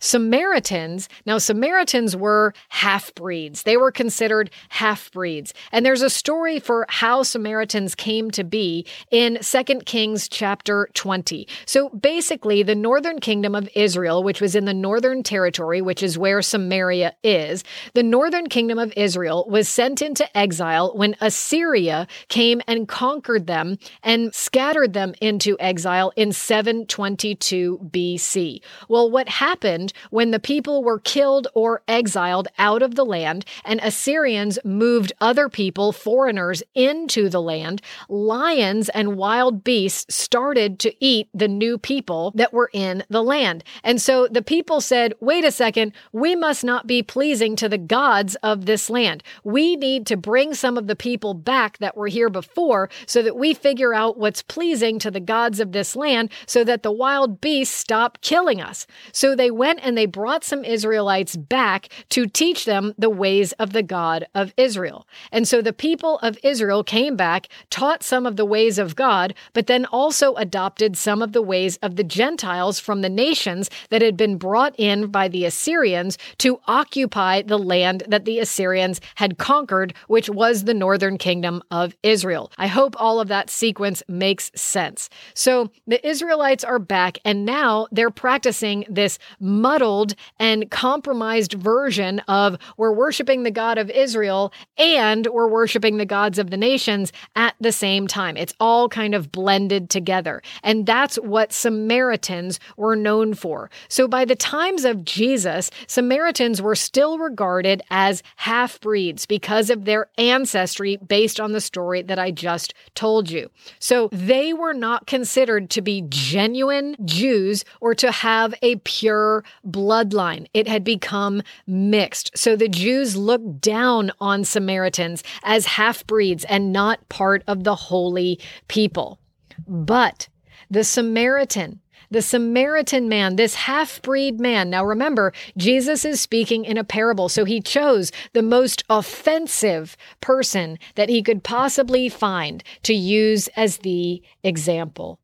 Samaritans, 0.04 1.08
now 1.26 1.38
Samaritans 1.38 2.14
were 2.14 2.54
half 2.68 3.16
breeds. 3.16 3.64
They 3.64 3.78
were 3.78 3.90
considered 3.90 4.50
half 4.68 5.10
breeds. 5.14 5.54
And 5.72 5.86
there's 5.86 6.02
a 6.02 6.10
story 6.10 6.60
for 6.60 6.86
how 6.90 7.24
Samaritans 7.24 7.96
came 7.96 8.30
to 8.32 8.44
be 8.44 8.86
in 9.12 9.40
2 9.42 9.64
Kings 9.86 10.28
chapter 10.28 10.90
20. 10.94 11.48
So 11.66 11.88
basically, 11.88 12.64
the 12.64 12.76
northern 12.76 13.20
kingdom 13.20 13.56
of 13.56 13.70
Israel, 13.76 14.24
which 14.24 14.42
was 14.42 14.56
in 14.56 14.66
the 14.66 14.74
northern 14.74 15.24
territory, 15.24 15.82
which 15.82 16.04
is 16.04 16.18
where 16.18 16.42
Samaria 16.42 17.16
is, 17.24 17.64
the 17.94 18.04
northern 18.04 18.50
kingdom 18.50 18.80
of 18.80 18.92
Israel 18.98 19.48
was 19.50 19.70
sent 19.70 20.02
into 20.02 20.38
exile 20.38 20.92
when 20.98 21.16
Assyria 21.22 22.08
came 22.28 22.62
and 22.68 22.90
conquered 22.90 23.48
them 23.48 23.78
and 24.04 24.36
scattered 24.36 24.92
them 24.92 25.14
into 25.22 25.56
exile 25.62 26.12
in 26.18 26.34
722 26.34 27.90
BC. 27.90 28.60
Well, 28.90 29.10
what 29.10 29.30
happened 29.30 29.93
when 30.10 30.32
the 30.32 30.40
people 30.40 30.84
were 30.84 31.00
killed 31.00 31.48
or 31.54 31.82
exiled 31.88 32.48
out 32.58 32.82
of 32.82 32.96
the 32.96 33.06
land, 33.06 33.46
and 33.66 33.80
Assyrians 33.82 34.60
moved 34.64 35.14
other 35.20 35.50
people, 35.50 35.92
foreigners, 35.92 36.64
into 36.76 37.30
the 37.30 37.42
land, 37.42 37.82
lions 38.10 38.90
and 38.90 39.16
wild 39.18 39.64
beasts 39.64 40.14
started 40.14 40.80
to 40.80 40.94
eat 41.04 41.30
the 41.34 41.48
new 41.48 41.78
people 41.78 42.32
that 42.36 42.54
were 42.54 42.70
in 42.74 43.04
the 43.10 43.24
land. 43.24 43.64
And 43.84 44.02
so 44.02 44.28
the 44.28 44.42
people 44.42 44.82
said, 44.82 45.14
wait 45.20 45.46
a 45.46 45.52
second, 45.52 45.94
we 46.12 46.36
must 46.36 46.64
not 46.64 46.88
be 46.88 47.04
pleasing 47.04 47.56
to 47.58 47.70
the 47.70 47.78
gods 47.78 48.36
of 48.44 48.66
this 48.66 48.90
land. 48.90 49.24
We 49.44 49.76
need 49.76 50.06
to 50.08 50.18
bring 50.18 50.54
some 50.54 50.78
of 50.78 50.88
the 50.88 50.96
people 50.96 51.34
back 51.34 51.78
that 51.80 51.98
were 51.98 52.08
here 52.08 52.30
before 52.30 52.90
so 53.06 53.22
that 53.22 53.36
we 53.36 53.54
figure 53.54 53.94
out 53.94 54.18
what's 54.18 54.42
pleasing 54.42 55.00
to 55.00 55.12
the 55.12 55.20
gods 55.20 55.60
of 55.60 55.72
this 55.72 55.96
land 55.96 56.30
so 56.46 56.64
that 56.64 56.84
the 56.84 56.92
wild 56.92 57.42
beasts 57.42 57.76
stop 57.76 58.20
killing 58.22 58.62
us. 58.62 58.88
So 59.12 59.36
they 59.36 59.52
went 59.52 59.80
and 59.84 59.98
they 59.98 60.06
brought 60.06 60.44
some 60.44 60.64
Israelites 60.64 61.36
back 61.36 61.90
to 62.10 62.26
teach 62.26 62.66
them 62.66 62.94
the 62.98 63.10
ways 63.10 63.52
of 63.54 63.74
the 63.74 63.84
God 63.84 64.26
of 64.34 64.54
Israel. 64.58 65.08
And 65.32 65.48
so 65.48 65.62
the 65.62 65.74
people 65.74 66.20
of 66.20 66.38
Israel 66.44 66.84
came 66.84 67.16
back, 67.16 67.48
taught 67.70 68.04
some 68.04 68.26
of 68.26 68.36
the 68.36 68.46
ways 68.46 68.80
of 68.80 68.96
God, 68.96 69.34
but 69.54 69.68
then 69.68 69.86
also 69.86 70.34
adopted 70.36 70.98
some 70.98 71.22
of 71.22 71.34
the 71.34 71.42
ways 71.42 71.78
of 71.78 71.96
the 71.96 72.04
Gentiles 72.04 72.80
from 72.80 73.02
the 73.02 73.10
nations 73.10 73.70
that 73.90 74.02
had 74.02 74.18
been 74.18 74.38
brought 74.38 74.74
in 74.78 75.08
by 75.08 75.28
the 75.28 75.46
Assyrians 75.46 76.18
to 76.40 76.60
occupy 76.68 77.42
the 77.42 77.60
land 77.60 78.04
that 78.08 78.26
the 78.26 78.40
Assyrians 78.40 79.02
had 79.16 79.38
conquered, 79.38 79.94
which 80.08 80.30
was 80.30 80.64
the 80.64 80.74
northern 80.74 81.18
kingdom 81.18 81.62
of 81.72 81.96
Israel. 82.04 82.52
I 82.58 82.68
hope 82.68 82.96
all 82.98 83.20
of 83.20 83.28
that 83.28 83.50
sequence 83.50 84.02
makes 84.08 84.52
sense. 84.56 85.10
So 85.34 85.72
the 85.88 86.06
Israelites 86.08 86.64
are 86.64 86.80
back, 86.80 87.18
and 87.26 87.46
now 87.46 87.88
they're 87.92 88.10
practicing 88.10 88.86
this 88.90 89.20
muddled 89.64 90.14
and 90.40 90.70
compromised 90.70 91.54
version 91.54 92.20
of 92.28 92.58
we're 92.76 92.92
worshiping 92.92 93.44
the 93.44 93.50
God 93.50 93.78
of 93.78 93.90
Israel 93.90 94.52
and 94.78 95.26
we're 95.28 95.48
worshiping 95.48 95.96
the 95.96 96.06
gods 96.06 96.38
of 96.38 96.50
the 96.50 96.58
nations 96.58 97.14
at 97.38 97.56
the 97.62 97.72
same 97.72 98.06
time. 98.06 98.36
It's 98.36 98.54
all 98.60 98.90
kind 98.90 99.16
of 99.16 99.32
blended 99.32 99.90
together. 99.90 100.42
And 100.64 100.86
that's 100.86 101.16
what 101.16 101.54
Samaritans 101.54 102.60
were 102.76 102.98
known 102.98 103.34
for. 103.34 103.72
So 103.88 104.06
by 104.06 104.26
the 104.26 104.36
times 104.36 104.84
of 104.84 105.06
Jesus, 105.06 105.72
Samaritans 105.88 106.62
were 106.62 106.76
still 106.76 107.18
regarded 107.18 107.82
as 107.90 108.22
half 108.36 108.82
breeds 108.82 109.26
because 109.26 109.70
of 109.70 109.86
their 109.86 110.10
ancestry 110.18 110.98
based 110.98 111.40
on 111.40 111.54
the 111.54 111.62
story 111.62 112.02
that 112.02 112.20
I 112.20 112.32
just 112.32 112.74
told 112.96 113.32
you. 113.32 113.50
So 113.80 114.10
they 114.12 114.52
were 114.52 114.74
not 114.74 115.08
considered 115.08 115.70
to 115.70 115.82
be 115.82 116.04
genuine 116.10 116.98
Jews 117.06 117.64
or 117.80 117.96
to 117.96 118.12
have 118.12 118.54
a 118.62 118.76
pure 118.78 119.46
bloodline. 119.66 120.48
It 120.54 120.68
had 120.68 120.84
become 120.84 121.42
mixed. 121.68 122.38
So 122.38 122.56
the 122.56 122.68
Jews 122.68 123.16
looked 123.16 123.62
down 123.62 124.12
on 124.20 124.44
Samaritans 124.44 125.24
as 125.44 125.66
half 125.66 126.06
breeds 126.08 126.44
and 126.46 126.72
not 126.72 127.08
part 127.10 127.44
of 127.48 127.64
the 127.64 127.76
holy 127.76 128.40
people. 128.68 129.20
But 129.68 130.30
the 130.70 130.84
Samaritan, 130.84 131.82
the 132.10 132.22
Samaritan 132.22 133.10
man, 133.10 133.36
this 133.36 133.56
half 133.56 134.02
breed 134.02 134.40
man. 134.40 134.70
Now 134.70 134.86
remember, 134.86 135.34
Jesus 135.58 136.06
is 136.06 136.22
speaking 136.22 136.66
in 136.66 136.78
a 136.78 136.84
parable, 136.84 137.30
so 137.30 137.46
he 137.46 137.62
chose 137.62 138.12
the 138.34 138.44
most 138.44 138.84
offensive 138.90 139.98
person 140.22 140.78
that 140.96 141.10
he 141.10 141.24
could 141.24 141.44
possibly 141.44 142.10
find 142.10 142.64
to 142.84 142.94
use 142.94 143.48
as 143.56 143.80
the 143.80 144.22
example. 144.44 145.20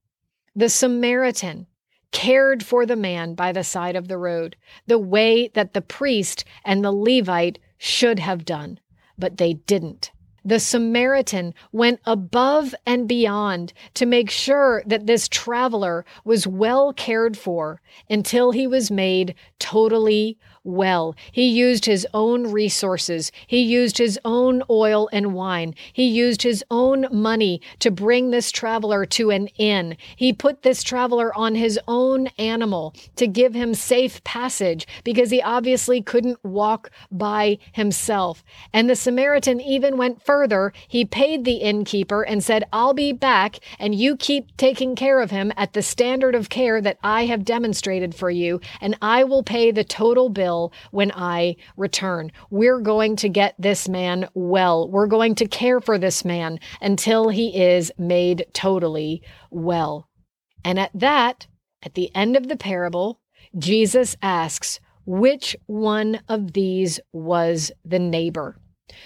The 0.55 0.69
Samaritan 0.69 1.67
cared 2.12 2.63
for 2.63 2.86
the 2.86 2.96
man 2.96 3.34
by 3.34 3.51
the 3.51 3.63
side 3.63 3.96
of 3.96 4.08
the 4.08 4.18
road, 4.18 4.56
the 4.88 5.00
way 5.00 5.48
that 5.50 5.74
the 5.74 5.82
priest 5.82 6.44
and 6.66 6.84
the 6.84 6.92
Levite 6.92 7.60
should 7.78 8.20
have 8.20 8.46
done, 8.46 8.80
but 9.18 9.38
they 9.38 9.54
didn't. 9.54 10.12
The 10.44 10.60
Samaritan 10.60 11.54
went 11.72 12.00
above 12.06 12.74
and 12.86 13.08
beyond 13.08 13.74
to 13.96 14.06
make 14.06 14.30
sure 14.30 14.82
that 14.86 15.06
this 15.06 15.28
traveler 15.28 16.06
was 16.24 16.48
well 16.48 16.94
cared 16.94 17.38
for 17.38 17.82
until 18.10 18.51
he 18.51 18.66
was 18.66 18.89
made 18.89 19.36
totally 19.60 20.38
well. 20.69 21.15
He 21.31 21.47
used 21.47 21.85
his 21.85 22.07
own 22.13 22.51
resources. 22.51 23.31
He 23.47 23.61
used 23.61 23.97
his 23.97 24.19
own 24.23 24.63
oil 24.69 25.09
and 25.11 25.33
wine. 25.33 25.75
He 25.93 26.07
used 26.07 26.43
his 26.43 26.63
own 26.69 27.07
money 27.11 27.61
to 27.79 27.91
bring 27.91 28.31
this 28.31 28.51
traveler 28.51 29.05
to 29.05 29.31
an 29.31 29.47
inn. 29.57 29.97
He 30.15 30.33
put 30.33 30.61
this 30.61 30.83
traveler 30.83 31.35
on 31.38 31.55
his 31.55 31.79
own 31.88 32.27
animal 32.38 32.93
to 33.15 33.27
give 33.27 33.53
him 33.53 33.73
safe 33.73 34.23
passage 34.23 34.88
because 35.03 35.31
he 35.31 35.41
obviously 35.41 36.01
couldn't 36.01 36.43
walk 36.43 36.91
by 37.11 37.57
himself. 37.71 38.43
And 38.73 38.89
the 38.89 38.95
Samaritan 38.95 39.61
even 39.61 39.97
went 39.97 40.21
further. 40.21 40.73
He 40.88 41.05
paid 41.05 41.45
the 41.45 41.57
innkeeper 41.57 42.23
and 42.23 42.43
said, 42.43 42.63
I'll 42.71 42.93
be 42.93 43.11
back 43.11 43.59
and 43.77 43.95
you 43.95 44.15
keep 44.15 44.55
taking 44.57 44.95
care 44.95 45.21
of 45.21 45.31
him 45.31 45.51
at 45.57 45.73
the 45.73 45.81
standard 45.81 46.35
of 46.35 46.49
care 46.49 46.81
that 46.81 46.97
I 47.03 47.25
have 47.25 47.45
demonstrated 47.45 48.13
for 48.13 48.29
you, 48.29 48.59
and 48.81 48.97
I 49.01 49.23
will 49.23 49.43
pay 49.43 49.71
the 49.71 49.83
total 49.83 50.29
bill 50.29 50.59
when 50.92 51.12
I 51.12 51.56
return. 51.78 52.32
We're 52.50 52.82
going 52.82 53.16
to 53.18 53.30
get 53.30 53.56
this 53.58 53.88
man 53.88 54.28
well. 54.34 54.89
We're 54.89 55.08
going 55.08 55.36
to 55.36 55.48
care 55.48 55.80
for 55.80 55.98
this 55.98 56.24
man 56.25 56.60
until 56.82 57.30
he 57.30 57.62
is 57.62 57.92
made 57.98 58.46
totally 58.54 59.22
well. 59.50 60.10
And 60.63 60.80
at 60.80 60.92
that, 60.94 61.48
at 61.84 61.94
the 61.94 62.13
end 62.13 62.36
of 62.36 62.48
the 62.48 62.58
parable, 62.58 63.20
Jesus 63.58 64.16
asks, 64.22 64.80
which 65.06 65.56
one 65.66 66.22
of 66.28 66.54
these 66.54 67.00
was 67.13 67.72
the 67.84 68.00
neighbor? 68.00 68.58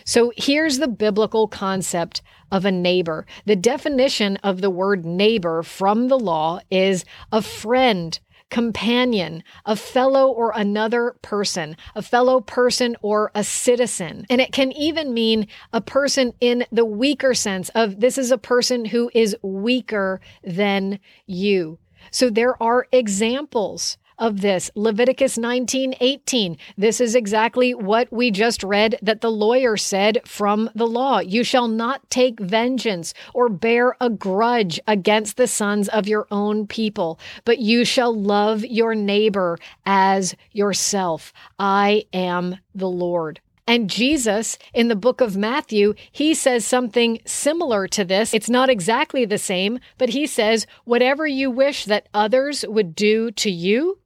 So 0.06 0.32
here's 0.36 0.80
the 0.80 0.88
biblical 0.88 1.48
concept 1.48 2.22
of 2.52 2.66
a 2.66 2.72
neighbor. 2.72 3.26
The 3.46 3.56
definition 3.56 4.38
of 4.38 4.62
the 4.62 4.70
word 4.70 5.06
neighbor 5.06 5.64
from 5.64 6.08
the 6.08 6.20
law 6.20 6.60
is 6.72 7.06
a 7.32 7.42
friend, 7.42 8.20
companion, 8.54 9.44
a 9.66 9.76
fellow 9.76 10.30
or 10.30 10.54
another 10.56 11.16
person, 11.24 11.76
a 11.96 12.04
fellow 12.04 12.40
person 12.40 12.96
or 13.02 13.32
a 13.34 13.44
citizen. 13.44 14.28
And 14.30 14.40
it 14.40 14.52
can 14.52 14.72
even 14.74 15.12
mean 15.12 15.48
a 15.74 15.82
person 15.82 16.34
in 16.40 16.64
the 16.72 16.86
weaker 16.86 17.34
sense 17.34 17.70
of 17.70 18.00
this 18.00 18.16
is 18.16 18.30
a 18.30 18.38
person 18.38 18.86
who 18.86 19.10
is 19.16 19.36
weaker 19.42 20.22
than 20.44 21.00
you. 21.26 21.80
So 22.12 22.30
there 22.30 22.62
are 22.62 22.86
examples 22.92 23.98
of 24.24 24.40
this. 24.40 24.72
Leviticus 24.74 25.38
19 25.38 25.96
18. 26.00 26.58
This 26.78 27.02
is 27.02 27.14
exactly 27.14 27.74
what 27.74 28.10
we 28.10 28.32
just 28.32 28.64
read 28.64 28.98
that 29.02 29.20
the 29.20 29.30
lawyer 29.30 29.76
said 29.76 30.22
from 30.26 30.70
the 30.74 30.88
law. 30.88 31.20
You 31.20 31.44
shall 31.44 31.68
not 31.68 32.10
take 32.10 32.40
vengeance 32.40 33.14
or 33.34 33.50
bear 33.50 33.98
a 34.00 34.10
grudge 34.10 34.80
against 34.88 35.36
the 35.36 35.46
sons 35.46 35.90
of 35.90 36.08
your 36.08 36.26
own 36.32 36.68
people, 36.68 37.20
but 37.44 37.60
you 37.60 37.84
shall 37.84 38.16
love 38.18 38.64
your 38.64 38.96
neighbor 38.96 39.58
as 39.86 40.36
yourself. 40.54 41.34
I 41.60 42.06
am 42.14 42.60
the 42.74 42.90
Lord. 42.90 43.42
And 43.68 43.90
Jesus 43.90 44.58
in 44.74 44.88
the 44.88 44.96
book 44.96 45.20
of 45.20 45.36
Matthew, 45.36 45.96
he 46.12 46.34
says 46.34 46.66
something 46.66 47.20
similar 47.26 47.88
to 47.90 48.06
this. 48.06 48.34
It's 48.34 48.50
not 48.50 48.70
exactly 48.70 49.26
the 49.26 49.38
same, 49.38 49.80
but 49.98 50.10
he 50.10 50.28
says, 50.28 50.66
Whatever 50.86 51.28
you 51.28 51.52
wish 51.52 51.86
that 51.86 52.08
others 52.14 52.64
would 52.68 52.96
do 52.96 53.32
to 53.32 53.52
you, 53.52 54.00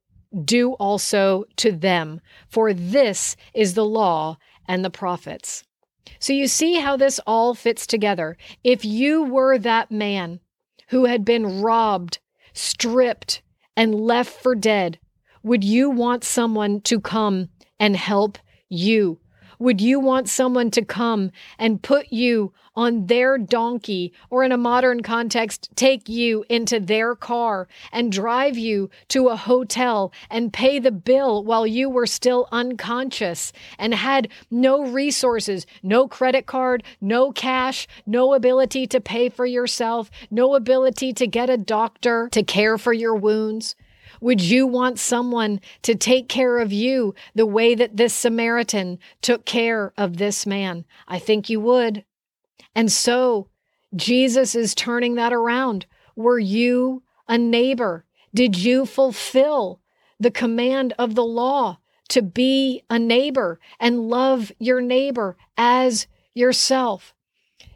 do 0.44 0.74
also 0.74 1.46
to 1.58 1.72
them, 1.72 2.22
for 2.50 2.74
this 2.74 3.36
is 3.54 3.74
the 3.74 3.86
law 3.86 4.38
and 4.68 4.84
the 4.84 4.90
prophets. 4.90 5.64
So 6.20 6.34
you 6.34 6.48
see 6.48 6.76
how 6.76 6.98
this 6.98 7.20
all 7.28 7.54
fits 7.54 7.86
together. 7.86 8.38
If 8.64 8.86
you 8.86 9.24
were 9.24 9.58
that 9.58 9.92
man 9.92 10.40
who 10.90 11.06
had 11.06 11.26
been 11.26 11.62
robbed, 11.62 12.20
stripped, 12.54 13.42
and 13.76 13.94
left 13.94 14.42
for 14.42 14.56
dead, 14.56 15.00
would 15.44 15.64
you 15.64 15.90
want 15.90 16.24
someone 16.24 16.82
to 16.82 17.00
come 17.00 17.50
and 17.80 17.96
help 17.96 18.38
you? 18.70 19.20
Would 19.60 19.82
you 19.82 20.00
want 20.00 20.30
someone 20.30 20.72
to 20.72 20.86
come 20.86 21.32
and 21.58 21.82
put 21.82 22.12
you 22.12 22.54
on 22.76 23.08
their 23.08 23.40
donkey, 23.40 24.14
or 24.30 24.44
in 24.44 24.52
a 24.52 24.58
modern 24.58 25.02
context, 25.02 25.68
take 25.76 26.08
you 26.08 26.46
into 26.48 26.80
their 26.80 27.16
car 27.16 27.68
and 27.92 28.12
drive 28.12 28.56
you 28.56 28.92
to 29.08 29.30
a 29.30 29.36
hotel 29.36 30.14
and 30.30 30.54
pay 30.54 30.78
the 30.78 30.92
bill 30.92 31.44
while 31.44 31.66
you 31.66 31.90
were 31.90 32.06
still 32.06 32.48
unconscious 32.52 33.52
and 33.80 33.96
had 33.96 34.28
no 34.52 34.84
resources, 34.84 35.66
no 35.82 36.08
credit 36.08 36.46
card, 36.46 36.84
no 37.02 37.32
cash, 37.32 37.88
no 38.06 38.36
ability 38.36 38.86
to 38.86 39.02
pay 39.02 39.28
for 39.28 39.48
yourself, 39.48 40.12
no 40.30 40.54
ability 40.54 41.14
to 41.14 41.26
get 41.26 41.50
a 41.50 41.58
doctor 41.58 42.30
to 42.32 42.44
care 42.44 42.78
for 42.78 42.94
your 42.94 43.16
wounds? 43.16 43.76
Would 44.22 44.42
you 44.42 44.66
want 44.66 45.00
someone 45.00 45.60
to 45.84 45.96
take 45.96 46.28
care 46.28 46.60
of 46.60 46.74
you 46.74 47.14
the 47.36 47.46
way 47.46 47.76
that 47.76 47.98
this 47.98 48.14
Samaritan 48.14 49.00
took 49.22 49.46
care 49.46 49.94
of 49.98 50.18
this 50.18 50.46
man? 50.46 50.86
I 51.08 51.20
think 51.20 51.50
you 51.50 51.60
would. 51.62 52.04
And 52.76 52.92
so 52.92 53.48
Jesus 53.96 54.56
is 54.56 54.76
turning 54.76 55.16
that 55.16 55.34
around. 55.34 55.86
Were 56.16 56.40
you 56.40 57.04
a 57.28 57.38
neighbor? 57.38 58.06
Did 58.34 58.58
you 58.58 58.86
fulfill 58.86 59.80
the 60.20 60.32
command 60.32 60.94
of 60.98 61.16
the 61.16 61.26
law 61.26 61.80
to 62.10 62.22
be 62.22 62.84
a 62.90 63.00
neighbor 63.00 63.60
and 63.80 64.10
love 64.10 64.52
your 64.60 64.82
neighbor 64.82 65.38
as 65.58 66.08
yourself? 66.34 67.14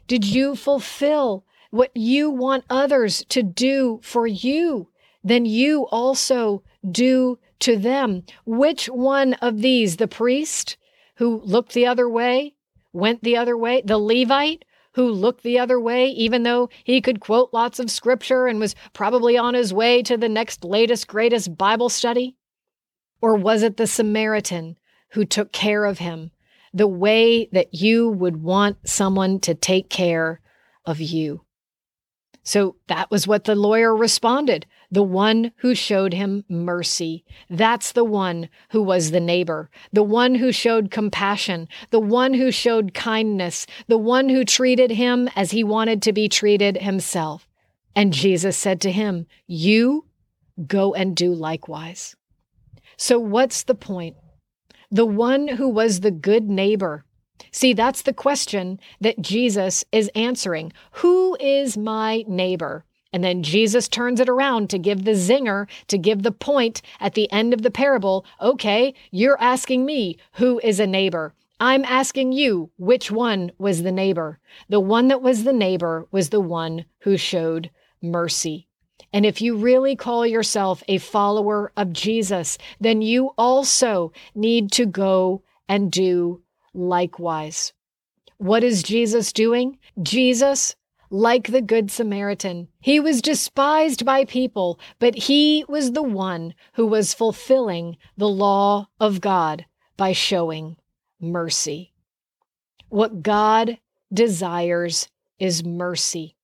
Did 0.06 0.24
you 0.24 0.56
fulfill 0.56 1.44
what 1.70 1.90
you 1.96 2.30
want 2.30 2.64
others 2.68 3.24
to 3.30 3.42
do 3.42 4.00
for 4.02 4.26
you? 4.26 4.88
Then 5.24 5.44
you 5.44 5.86
also 5.88 6.62
do 6.90 7.38
to 7.60 7.76
them. 7.76 8.24
Which 8.44 8.86
one 8.86 9.34
of 9.34 9.62
these, 9.62 9.96
the 9.96 10.08
priest 10.08 10.76
who 11.16 11.40
looked 11.44 11.74
the 11.74 11.86
other 11.86 12.08
way, 12.08 12.54
went 12.92 13.22
the 13.22 13.36
other 13.36 13.56
way, 13.56 13.82
the 13.84 13.98
Levite 13.98 14.64
who 14.94 15.10
looked 15.10 15.42
the 15.42 15.58
other 15.58 15.80
way, 15.80 16.08
even 16.08 16.42
though 16.42 16.68
he 16.84 17.00
could 17.00 17.20
quote 17.20 17.50
lots 17.52 17.78
of 17.78 17.90
scripture 17.90 18.46
and 18.46 18.60
was 18.60 18.74
probably 18.92 19.38
on 19.38 19.54
his 19.54 19.72
way 19.72 20.02
to 20.02 20.16
the 20.16 20.28
next 20.28 20.64
latest, 20.64 21.08
greatest 21.08 21.56
Bible 21.56 21.88
study? 21.88 22.36
Or 23.20 23.34
was 23.36 23.62
it 23.62 23.76
the 23.76 23.86
Samaritan 23.86 24.76
who 25.12 25.24
took 25.24 25.52
care 25.52 25.84
of 25.84 25.98
him 25.98 26.30
the 26.74 26.88
way 26.88 27.46
that 27.52 27.74
you 27.74 28.08
would 28.10 28.42
want 28.42 28.76
someone 28.86 29.40
to 29.40 29.54
take 29.54 29.88
care 29.88 30.40
of 30.84 31.00
you? 31.00 31.44
So 32.42 32.76
that 32.88 33.10
was 33.10 33.26
what 33.26 33.44
the 33.44 33.54
lawyer 33.54 33.96
responded 33.96 34.66
the 34.92 35.02
one 35.02 35.52
who 35.56 35.74
showed 35.74 36.12
him 36.12 36.44
mercy. 36.50 37.24
That's 37.48 37.92
the 37.92 38.04
one 38.04 38.50
who 38.70 38.82
was 38.82 39.10
the 39.10 39.20
neighbor, 39.20 39.70
the 39.90 40.02
one 40.02 40.34
who 40.34 40.52
showed 40.52 40.90
compassion, 40.90 41.66
the 41.90 41.98
one 41.98 42.34
who 42.34 42.52
showed 42.52 42.92
kindness, 42.92 43.66
the 43.88 43.96
one 43.96 44.28
who 44.28 44.44
treated 44.44 44.92
him 44.92 45.30
as 45.34 45.50
he 45.50 45.64
wanted 45.64 46.02
to 46.02 46.12
be 46.12 46.28
treated 46.28 46.76
himself. 46.76 47.48
And 47.96 48.12
Jesus 48.12 48.56
said 48.56 48.82
to 48.82 48.92
him, 48.92 49.26
You 49.46 50.04
go 50.66 50.92
and 50.92 51.16
do 51.16 51.34
likewise. 51.34 52.14
So, 52.98 53.18
what's 53.18 53.62
the 53.62 53.74
point? 53.74 54.16
The 54.90 55.06
one 55.06 55.48
who 55.48 55.70
was 55.70 56.00
the 56.00 56.10
good 56.10 56.50
neighbor. 56.50 57.06
See, 57.50 57.72
that's 57.72 58.02
the 58.02 58.12
question 58.12 58.78
that 59.00 59.22
Jesus 59.22 59.84
is 59.90 60.10
answering. 60.14 60.72
Who 60.92 61.36
is 61.40 61.78
my 61.78 62.24
neighbor? 62.28 62.84
And 63.12 63.22
then 63.22 63.42
Jesus 63.42 63.88
turns 63.88 64.20
it 64.20 64.28
around 64.28 64.70
to 64.70 64.78
give 64.78 65.04
the 65.04 65.12
zinger, 65.12 65.68
to 65.88 65.98
give 65.98 66.22
the 66.22 66.32
point 66.32 66.80
at 66.98 67.14
the 67.14 67.30
end 67.30 67.52
of 67.52 67.62
the 67.62 67.70
parable. 67.70 68.24
Okay, 68.40 68.94
you're 69.10 69.40
asking 69.40 69.84
me, 69.84 70.16
who 70.32 70.60
is 70.64 70.80
a 70.80 70.86
neighbor? 70.86 71.34
I'm 71.60 71.84
asking 71.84 72.32
you, 72.32 72.70
which 72.76 73.10
one 73.10 73.52
was 73.58 73.82
the 73.82 73.92
neighbor? 73.92 74.40
The 74.68 74.80
one 74.80 75.08
that 75.08 75.22
was 75.22 75.44
the 75.44 75.52
neighbor 75.52 76.08
was 76.10 76.30
the 76.30 76.40
one 76.40 76.86
who 77.00 77.16
showed 77.16 77.70
mercy. 78.00 78.66
And 79.12 79.26
if 79.26 79.40
you 79.42 79.56
really 79.56 79.94
call 79.94 80.26
yourself 80.26 80.82
a 80.88 80.98
follower 80.98 81.70
of 81.76 81.92
Jesus, 81.92 82.56
then 82.80 83.02
you 83.02 83.32
also 83.36 84.12
need 84.34 84.72
to 84.72 84.86
go 84.86 85.42
and 85.68 85.92
do 85.92 86.42
likewise. 86.74 87.72
What 88.38 88.64
is 88.64 88.82
Jesus 88.82 89.32
doing? 89.32 89.78
Jesus 90.02 90.74
like 91.12 91.48
the 91.48 91.60
Good 91.60 91.90
Samaritan. 91.90 92.68
He 92.80 92.98
was 92.98 93.20
despised 93.20 94.04
by 94.04 94.24
people, 94.24 94.80
but 94.98 95.14
he 95.14 95.62
was 95.68 95.92
the 95.92 96.02
one 96.02 96.54
who 96.72 96.86
was 96.86 97.12
fulfilling 97.12 97.98
the 98.16 98.28
law 98.28 98.88
of 98.98 99.20
God 99.20 99.66
by 99.98 100.12
showing 100.12 100.78
mercy. 101.20 101.92
What 102.88 103.22
God 103.22 103.78
desires 104.12 105.08
is 105.38 105.62
mercy. 105.62 106.34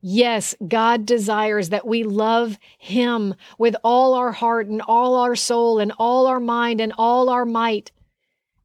Yes, 0.00 0.54
God 0.66 1.04
desires 1.04 1.70
that 1.70 1.86
we 1.86 2.04
love 2.04 2.58
Him 2.78 3.34
with 3.58 3.76
all 3.84 4.14
our 4.14 4.32
heart 4.32 4.68
and 4.68 4.82
all 4.82 5.16
our 5.16 5.36
soul 5.36 5.78
and 5.78 5.92
all 5.98 6.26
our 6.26 6.40
mind 6.40 6.80
and 6.80 6.92
all 6.96 7.28
our 7.28 7.44
might, 7.44 7.92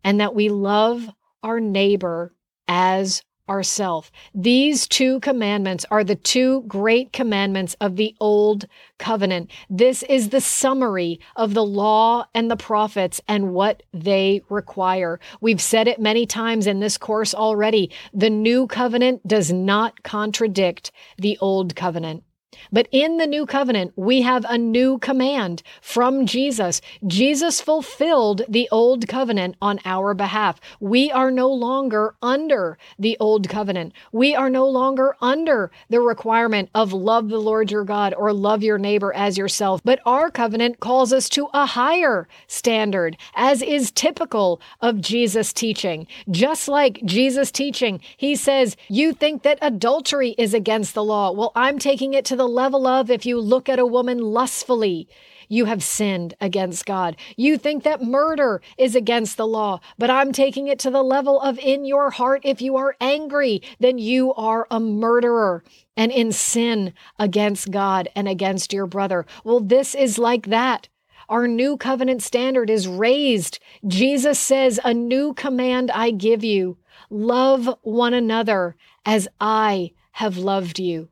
and 0.04 0.20
that 0.20 0.34
we 0.34 0.50
love 0.50 1.10
our 1.44 1.60
neighbor 1.60 2.34
as 2.68 3.24
ourself. 3.50 4.12
These 4.34 4.88
two 4.88 5.20
commandments 5.22 5.86
are 5.90 6.04
the 6.04 6.16
two 6.16 6.64
great 6.68 7.14
commandments 7.14 7.76
of 7.80 7.96
the 7.96 8.16
old 8.20 8.68
covenant. 8.98 9.52
This 9.70 10.04
is 10.04 10.30
the 10.30 10.42
summary 10.42 11.20
of 11.36 11.54
the 11.54 11.66
law 11.66 12.26
and 12.34 12.50
the 12.50 12.58
prophets 12.58 13.22
and 13.28 13.54
what 13.54 13.84
they 13.94 14.42
require. 14.50 15.20
We've 15.42 15.62
said 15.62 15.88
it 15.88 16.00
many 16.00 16.26
times 16.26 16.68
in 16.68 16.80
this 16.80 16.98
course 16.98 17.34
already. 17.34 17.92
The 18.14 18.30
new 18.30 18.68
covenant 18.68 19.28
does 19.28 19.52
not 19.52 20.04
contradict 20.04 20.92
the 21.18 21.38
old 21.40 21.76
covenant. 21.76 22.24
But 22.72 22.88
in 22.92 23.18
the 23.18 23.28
new 23.28 23.46
covenant, 23.46 23.92
we 23.96 24.22
have 24.22 24.46
a 24.48 24.58
new 24.58 25.00
command 25.00 25.64
from 25.82 26.26
Jesus. 26.26 26.80
Jesus 27.06 27.60
fulfilled 27.60 28.44
the 28.48 28.70
old 28.72 29.08
covenant 29.08 29.56
on 29.62 29.80
our 29.84 30.14
behalf. 30.14 30.62
We 30.80 31.12
are 31.12 31.30
no 31.30 31.50
longer 31.50 32.16
under 32.22 32.78
the 32.98 33.18
old 33.20 33.50
covenant. 33.50 33.92
We 34.14 34.34
are 34.34 34.50
no 34.50 34.68
longer 34.68 35.16
under 35.22 35.72
the 35.90 36.00
requirement 36.00 36.70
of 36.74 36.94
love 36.94 37.28
the 37.28 37.40
Lord 37.40 37.70
your 37.70 37.84
God 37.84 38.14
or 38.18 38.32
love 38.32 38.64
your 38.64 38.78
neighbor 38.78 39.14
as 39.14 39.38
yourself. 39.38 39.82
But 39.84 40.00
our 40.06 40.32
covenant 40.32 40.80
calls 40.80 41.12
us 41.12 41.28
to 41.30 41.50
a 41.54 41.66
higher 41.66 42.30
standard, 42.48 43.18
as 43.36 43.62
is 43.62 43.92
typical 43.92 44.62
of 44.80 45.02
Jesus' 45.02 45.52
teaching. 45.52 46.08
Just 46.32 46.70
like 46.70 47.02
Jesus' 47.04 47.52
teaching, 47.52 48.00
he 48.16 48.38
says, 48.38 48.78
You 48.88 49.12
think 49.12 49.44
that 49.44 49.60
adultery 49.62 50.32
is 50.38 50.54
against 50.54 50.94
the 50.94 51.04
law. 51.04 51.32
Well, 51.32 51.52
I'm 51.54 51.78
taking 51.78 52.14
it 52.14 52.24
to 52.26 52.37
the 52.38 52.48
level 52.48 52.88
of 52.88 53.10
if 53.10 53.26
you 53.26 53.40
look 53.40 53.68
at 53.68 53.80
a 53.80 53.86
woman 53.86 54.20
lustfully, 54.20 55.10
you 55.50 55.66
have 55.66 55.84
sinned 55.84 56.36
against 56.40 56.86
God. 56.86 57.16
You 57.36 57.58
think 57.58 57.84
that 57.84 58.04
murder 58.04 58.62
is 58.78 58.96
against 58.96 59.38
the 59.38 59.48
law, 59.48 59.80
but 59.98 60.10
I'm 60.10 60.32
taking 60.32 60.68
it 60.68 60.80
to 60.80 60.92
the 60.92 61.04
level 61.04 61.40
of 61.42 61.58
in 61.60 61.86
your 61.86 62.12
heart, 62.12 62.42
if 62.44 62.62
you 62.62 62.76
are 62.76 62.96
angry, 63.00 63.62
then 63.80 63.98
you 63.98 64.34
are 64.34 64.68
a 64.70 64.80
murderer 64.80 65.64
and 65.96 66.12
in 66.12 66.32
sin 66.32 66.94
against 67.18 67.72
God 67.72 68.10
and 68.16 68.28
against 68.28 68.74
your 68.74 68.86
brother. 68.86 69.26
Well, 69.44 69.60
this 69.60 69.96
is 69.96 70.18
like 70.18 70.48
that. 70.48 70.90
Our 71.30 71.48
new 71.48 71.76
covenant 71.76 72.24
standard 72.24 72.70
is 72.70 72.88
raised. 72.88 73.60
Jesus 73.86 74.40
says, 74.40 74.80
A 74.84 74.94
new 74.94 75.34
command 75.34 75.92
I 75.92 76.12
give 76.12 76.44
you 76.44 76.78
love 77.10 77.70
one 77.82 78.14
another 78.14 78.76
as 79.06 79.28
I 79.40 79.92
have 80.14 80.38
loved 80.38 80.80
you. 80.80 81.10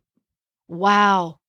Wow. 0.68 1.40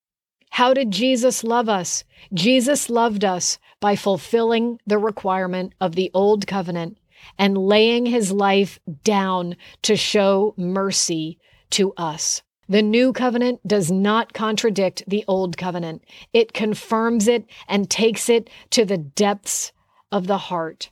How 0.50 0.72
did 0.74 0.90
Jesus 0.90 1.44
love 1.44 1.68
us? 1.68 2.04
Jesus 2.32 2.88
loved 2.88 3.24
us 3.24 3.58
by 3.80 3.96
fulfilling 3.96 4.78
the 4.86 4.98
requirement 4.98 5.74
of 5.80 5.94
the 5.94 6.10
old 6.14 6.46
covenant 6.46 6.98
and 7.38 7.58
laying 7.58 8.06
his 8.06 8.32
life 8.32 8.78
down 9.04 9.56
to 9.82 9.96
show 9.96 10.54
mercy 10.56 11.38
to 11.70 11.92
us. 11.96 12.42
The 12.68 12.82
new 12.82 13.12
covenant 13.12 13.66
does 13.66 13.90
not 13.90 14.32
contradict 14.32 15.04
the 15.06 15.24
old 15.28 15.56
covenant. 15.56 16.02
It 16.32 16.52
confirms 16.52 17.28
it 17.28 17.44
and 17.68 17.88
takes 17.88 18.28
it 18.28 18.50
to 18.70 18.84
the 18.84 18.98
depths 18.98 19.72
of 20.10 20.26
the 20.26 20.38
heart. 20.38 20.90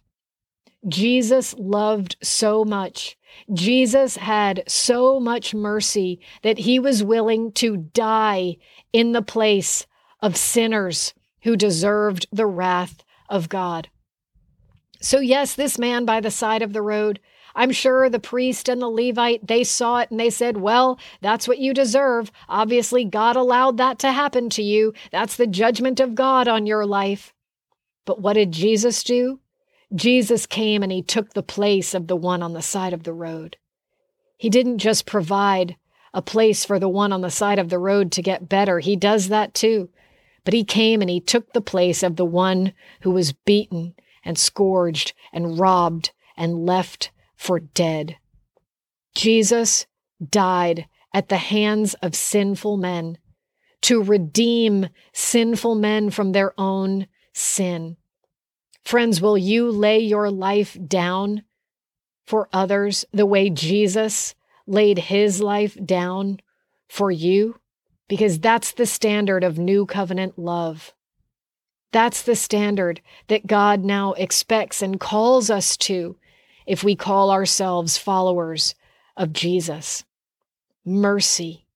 Jesus 0.87 1.55
loved 1.55 2.17
so 2.23 2.65
much. 2.65 3.17
Jesus 3.53 4.17
had 4.17 4.63
so 4.67 5.19
much 5.19 5.55
mercy 5.55 6.21
that 6.43 6.59
he 6.59 6.79
was 6.79 7.03
willing 7.03 7.53
to 7.53 7.77
die 7.77 8.57
in 8.93 9.13
the 9.13 9.23
place 9.23 9.87
of 10.21 10.37
sinners 10.37 11.15
who 11.43 11.57
deserved 11.57 12.27
the 12.33 12.47
wrath 12.47 13.05
of 13.29 13.49
God. 13.49 13.89
So, 15.01 15.21
yes, 15.21 15.55
this 15.55 15.79
man 15.79 16.05
by 16.05 16.21
the 16.21 16.31
side 16.31 16.63
of 16.63 16.73
the 16.73 16.83
road, 16.83 17.21
I'm 17.55 17.71
sure 17.71 18.09
the 18.09 18.19
priest 18.19 18.69
and 18.69 18.81
the 18.81 18.89
Levite, 18.89 19.47
they 19.47 19.63
saw 19.63 19.99
it 19.99 20.11
and 20.11 20.19
they 20.19 20.31
said, 20.31 20.57
Well, 20.57 20.99
that's 21.21 21.47
what 21.47 21.59
you 21.59 21.75
deserve. 21.75 22.33
Obviously, 22.49 23.05
God 23.05 23.37
allowed 23.37 23.77
that 23.77 23.99
to 24.01 24.13
happen 24.13 24.49
to 24.51 24.63
you. 24.63 24.93
That's 25.13 25.37
the 25.37 25.47
judgment 25.47 26.01
of 26.01 26.15
God 26.15 26.49
on 26.49 26.67
your 26.67 26.87
life. 26.87 27.33
But 28.07 28.21
what 28.21 28.33
did 28.33 28.53
Jesus 28.53 29.05
do? 29.05 29.41
Jesus 29.95 30.47
came 30.47 30.83
and 30.83 30.91
he 30.91 31.03
took 31.03 31.33
the 31.33 31.43
place 31.43 31.95
of 31.95 32.07
the 32.07 32.17
one 32.17 32.43
on 32.43 32.53
the 32.53 32.63
side 32.63 32.93
of 32.93 33.05
the 33.05 33.13
road. 33.13 33.57
He 34.37 34.51
didn't 34.51 34.79
just 34.79 35.07
provide 35.07 35.77
a 36.13 36.23
place 36.23 36.65
for 36.65 36.79
the 36.79 36.89
one 36.89 37.13
on 37.13 37.21
the 37.21 37.31
side 37.31 37.59
of 37.59 37.69
the 37.69 37.79
road 37.79 38.13
to 38.13 38.23
get 38.23 38.49
better, 38.49 38.81
he 38.81 38.97
does 38.97 39.29
that 39.29 39.55
too. 39.55 39.91
But 40.45 40.55
he 40.55 40.65
came 40.65 41.01
and 41.01 41.11
he 41.11 41.21
took 41.21 41.53
the 41.53 41.61
place 41.61 42.03
of 42.03 42.17
the 42.17 42.25
one 42.25 42.73
who 43.01 43.11
was 43.11 43.33
beaten 43.33 43.95
and 44.25 44.39
scourged 44.39 45.13
and 45.33 45.59
robbed 45.59 46.13
and 46.37 46.67
left 46.67 47.11
for 47.37 47.61
dead. 47.61 48.17
Jesus 49.15 49.87
died 50.31 50.87
at 51.13 51.29
the 51.29 51.37
hands 51.37 51.95
of 51.95 52.15
sinful 52.15 52.77
men 52.77 53.19
to 53.83 54.03
redeem 54.03 54.89
sinful 55.13 55.75
men 55.75 56.11
from 56.11 56.33
their 56.33 56.59
own 56.59 57.07
sin. 57.33 57.97
Friends, 58.85 59.21
will 59.21 59.39
you 59.39 59.71
lay 59.71 59.99
your 59.99 60.31
life 60.31 60.77
down 60.87 61.45
for 62.27 62.49
others 62.53 63.05
the 63.13 63.27
way 63.27 63.49
Jesus 63.49 64.35
laid 64.67 64.99
his 64.99 65.41
life 65.41 65.77
down 65.85 66.41
for 66.89 67.11
you? 67.11 67.59
Because 68.09 68.39
that's 68.39 68.73
the 68.73 68.87
standard 68.87 69.43
of 69.43 69.59
new 69.59 69.87
covenant 69.87 70.39
love. 70.39 70.93
That's 71.93 72.23
the 72.23 72.37
standard 72.37 73.01
that 73.29 73.47
God 73.47 73.85
now 73.85 74.13
expects 74.15 74.83
and 74.83 75.01
calls 75.01 75.49
us 75.49 75.77
to 75.79 76.17
if 76.67 76.85
we 76.85 76.97
call 76.97 77.31
ourselves 77.31 77.97
followers 77.97 78.75
of 79.17 79.33
Jesus. 79.33 80.05
Mercy. 80.85 81.67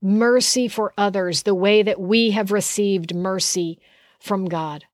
Mercy 0.00 0.68
for 0.68 0.92
others 0.98 1.42
the 1.42 1.54
way 1.54 1.82
that 1.82 2.00
we 2.00 2.30
have 2.32 2.52
received 2.52 3.14
mercy 3.14 3.80
from 4.20 4.44
God. 4.44 4.84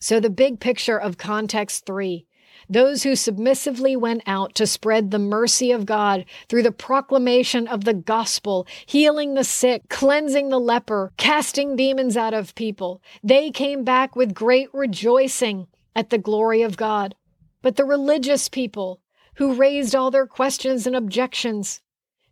So, 0.00 0.20
the 0.20 0.30
big 0.30 0.60
picture 0.60 0.98
of 0.98 1.18
context 1.18 1.86
three 1.86 2.26
those 2.68 3.02
who 3.02 3.16
submissively 3.16 3.96
went 3.96 4.22
out 4.26 4.54
to 4.56 4.66
spread 4.66 5.10
the 5.10 5.18
mercy 5.18 5.72
of 5.72 5.86
God 5.86 6.24
through 6.48 6.64
the 6.64 6.72
proclamation 6.72 7.66
of 7.66 7.84
the 7.84 7.94
gospel, 7.94 8.66
healing 8.84 9.34
the 9.34 9.44
sick, 9.44 9.88
cleansing 9.88 10.50
the 10.50 10.60
leper, 10.60 11.12
casting 11.16 11.76
demons 11.76 12.16
out 12.16 12.34
of 12.34 12.54
people, 12.54 13.00
they 13.22 13.50
came 13.50 13.84
back 13.84 14.14
with 14.14 14.34
great 14.34 14.68
rejoicing 14.74 15.66
at 15.96 16.10
the 16.10 16.18
glory 16.18 16.62
of 16.62 16.76
God. 16.76 17.14
But 17.62 17.76
the 17.76 17.84
religious 17.84 18.48
people 18.48 19.00
who 19.36 19.54
raised 19.54 19.94
all 19.94 20.10
their 20.10 20.26
questions 20.26 20.86
and 20.86 20.94
objections, 20.94 21.80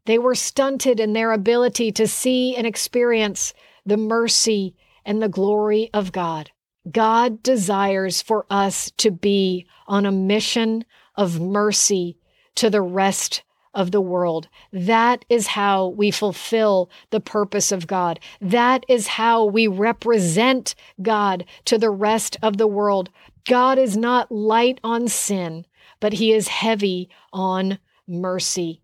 they 0.05 0.19
were 0.19 0.35
stunted 0.35 1.01
in 1.01 1.15
their 1.15 1.33
ability 1.33 1.93
to 1.93 2.07
see 2.07 2.55
and 2.57 2.67
experience 2.67 3.55
the 3.85 3.97
mercy 3.97 4.75
and 5.05 5.23
the 5.23 5.29
glory 5.29 5.89
of 5.95 6.13
God. 6.13 6.51
God 6.91 7.43
desires 7.43 8.23
for 8.23 8.47
us 8.51 8.91
to 8.99 9.11
be 9.11 9.67
on 9.87 10.07
a 10.07 10.13
mission 10.13 10.85
of 11.15 11.41
mercy 11.41 12.19
to 12.57 12.71
the 12.71 12.83
rest 12.83 13.43
of 13.75 13.91
the 13.91 14.01
world. 14.01 14.49
That 14.73 15.25
is 15.29 15.49
how 15.49 15.89
we 15.89 16.11
fulfill 16.11 16.91
the 17.11 17.21
purpose 17.21 17.71
of 17.73 17.87
God. 17.87 18.19
That 18.41 18.85
is 18.89 19.07
how 19.07 19.45
we 19.45 19.67
represent 19.67 20.75
God 21.03 21.45
to 21.67 21.77
the 21.77 21.91
rest 21.91 22.39
of 22.43 22.57
the 22.57 22.67
world. 22.67 23.11
God 23.47 23.79
is 23.79 23.97
not 23.97 24.33
light 24.33 24.81
on 24.83 25.09
sin, 25.09 25.67
but 26.01 26.15
he 26.15 26.33
is 26.33 26.49
heavy 26.49 27.11
on 27.33 27.79
mercy. 28.09 28.81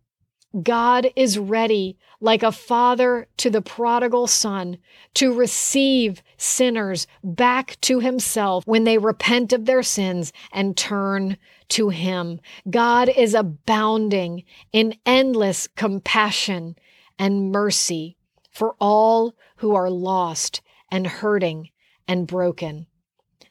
God 0.63 1.11
is 1.17 1.39
ready, 1.39 1.97
like 2.23 2.45
a 2.45 2.53
father 2.53 3.27
to 3.37 3.51
the 3.51 3.61
prodigal 3.61 4.29
son, 4.29 4.79
to 5.13 5.35
receive 5.35 6.23
sinners 6.37 7.09
back 7.25 7.77
to 7.81 7.99
himself 7.99 8.65
when 8.65 8.85
they 8.85 8.97
repent 8.97 9.53
of 9.53 9.65
their 9.65 9.83
sins 9.83 10.33
and 10.53 10.77
turn 10.77 11.37
to 11.69 11.89
him. 11.89 12.41
God 12.71 13.09
is 13.09 13.35
abounding 13.35 14.45
in 14.73 14.95
endless 15.05 15.67
compassion 15.75 16.77
and 17.19 17.51
mercy 17.51 18.17
for 18.53 18.77
all 18.81 19.35
who 19.57 19.75
are 19.75 19.91
lost 19.91 20.63
and 20.93 21.07
hurting 21.07 21.71
and 22.07 22.27
broken. 22.27 22.87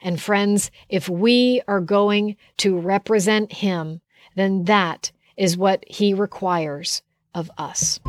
And 0.02 0.20
friends, 0.20 0.72
if 0.88 1.10
we 1.10 1.62
are 1.68 1.82
going 1.82 2.38
to 2.58 2.80
represent 2.80 3.52
him, 3.52 4.00
then 4.36 4.64
that 4.64 5.12
is 5.36 5.58
what 5.58 5.84
he 5.88 6.14
requires 6.14 7.02
of 7.34 7.52
us. 7.58 8.00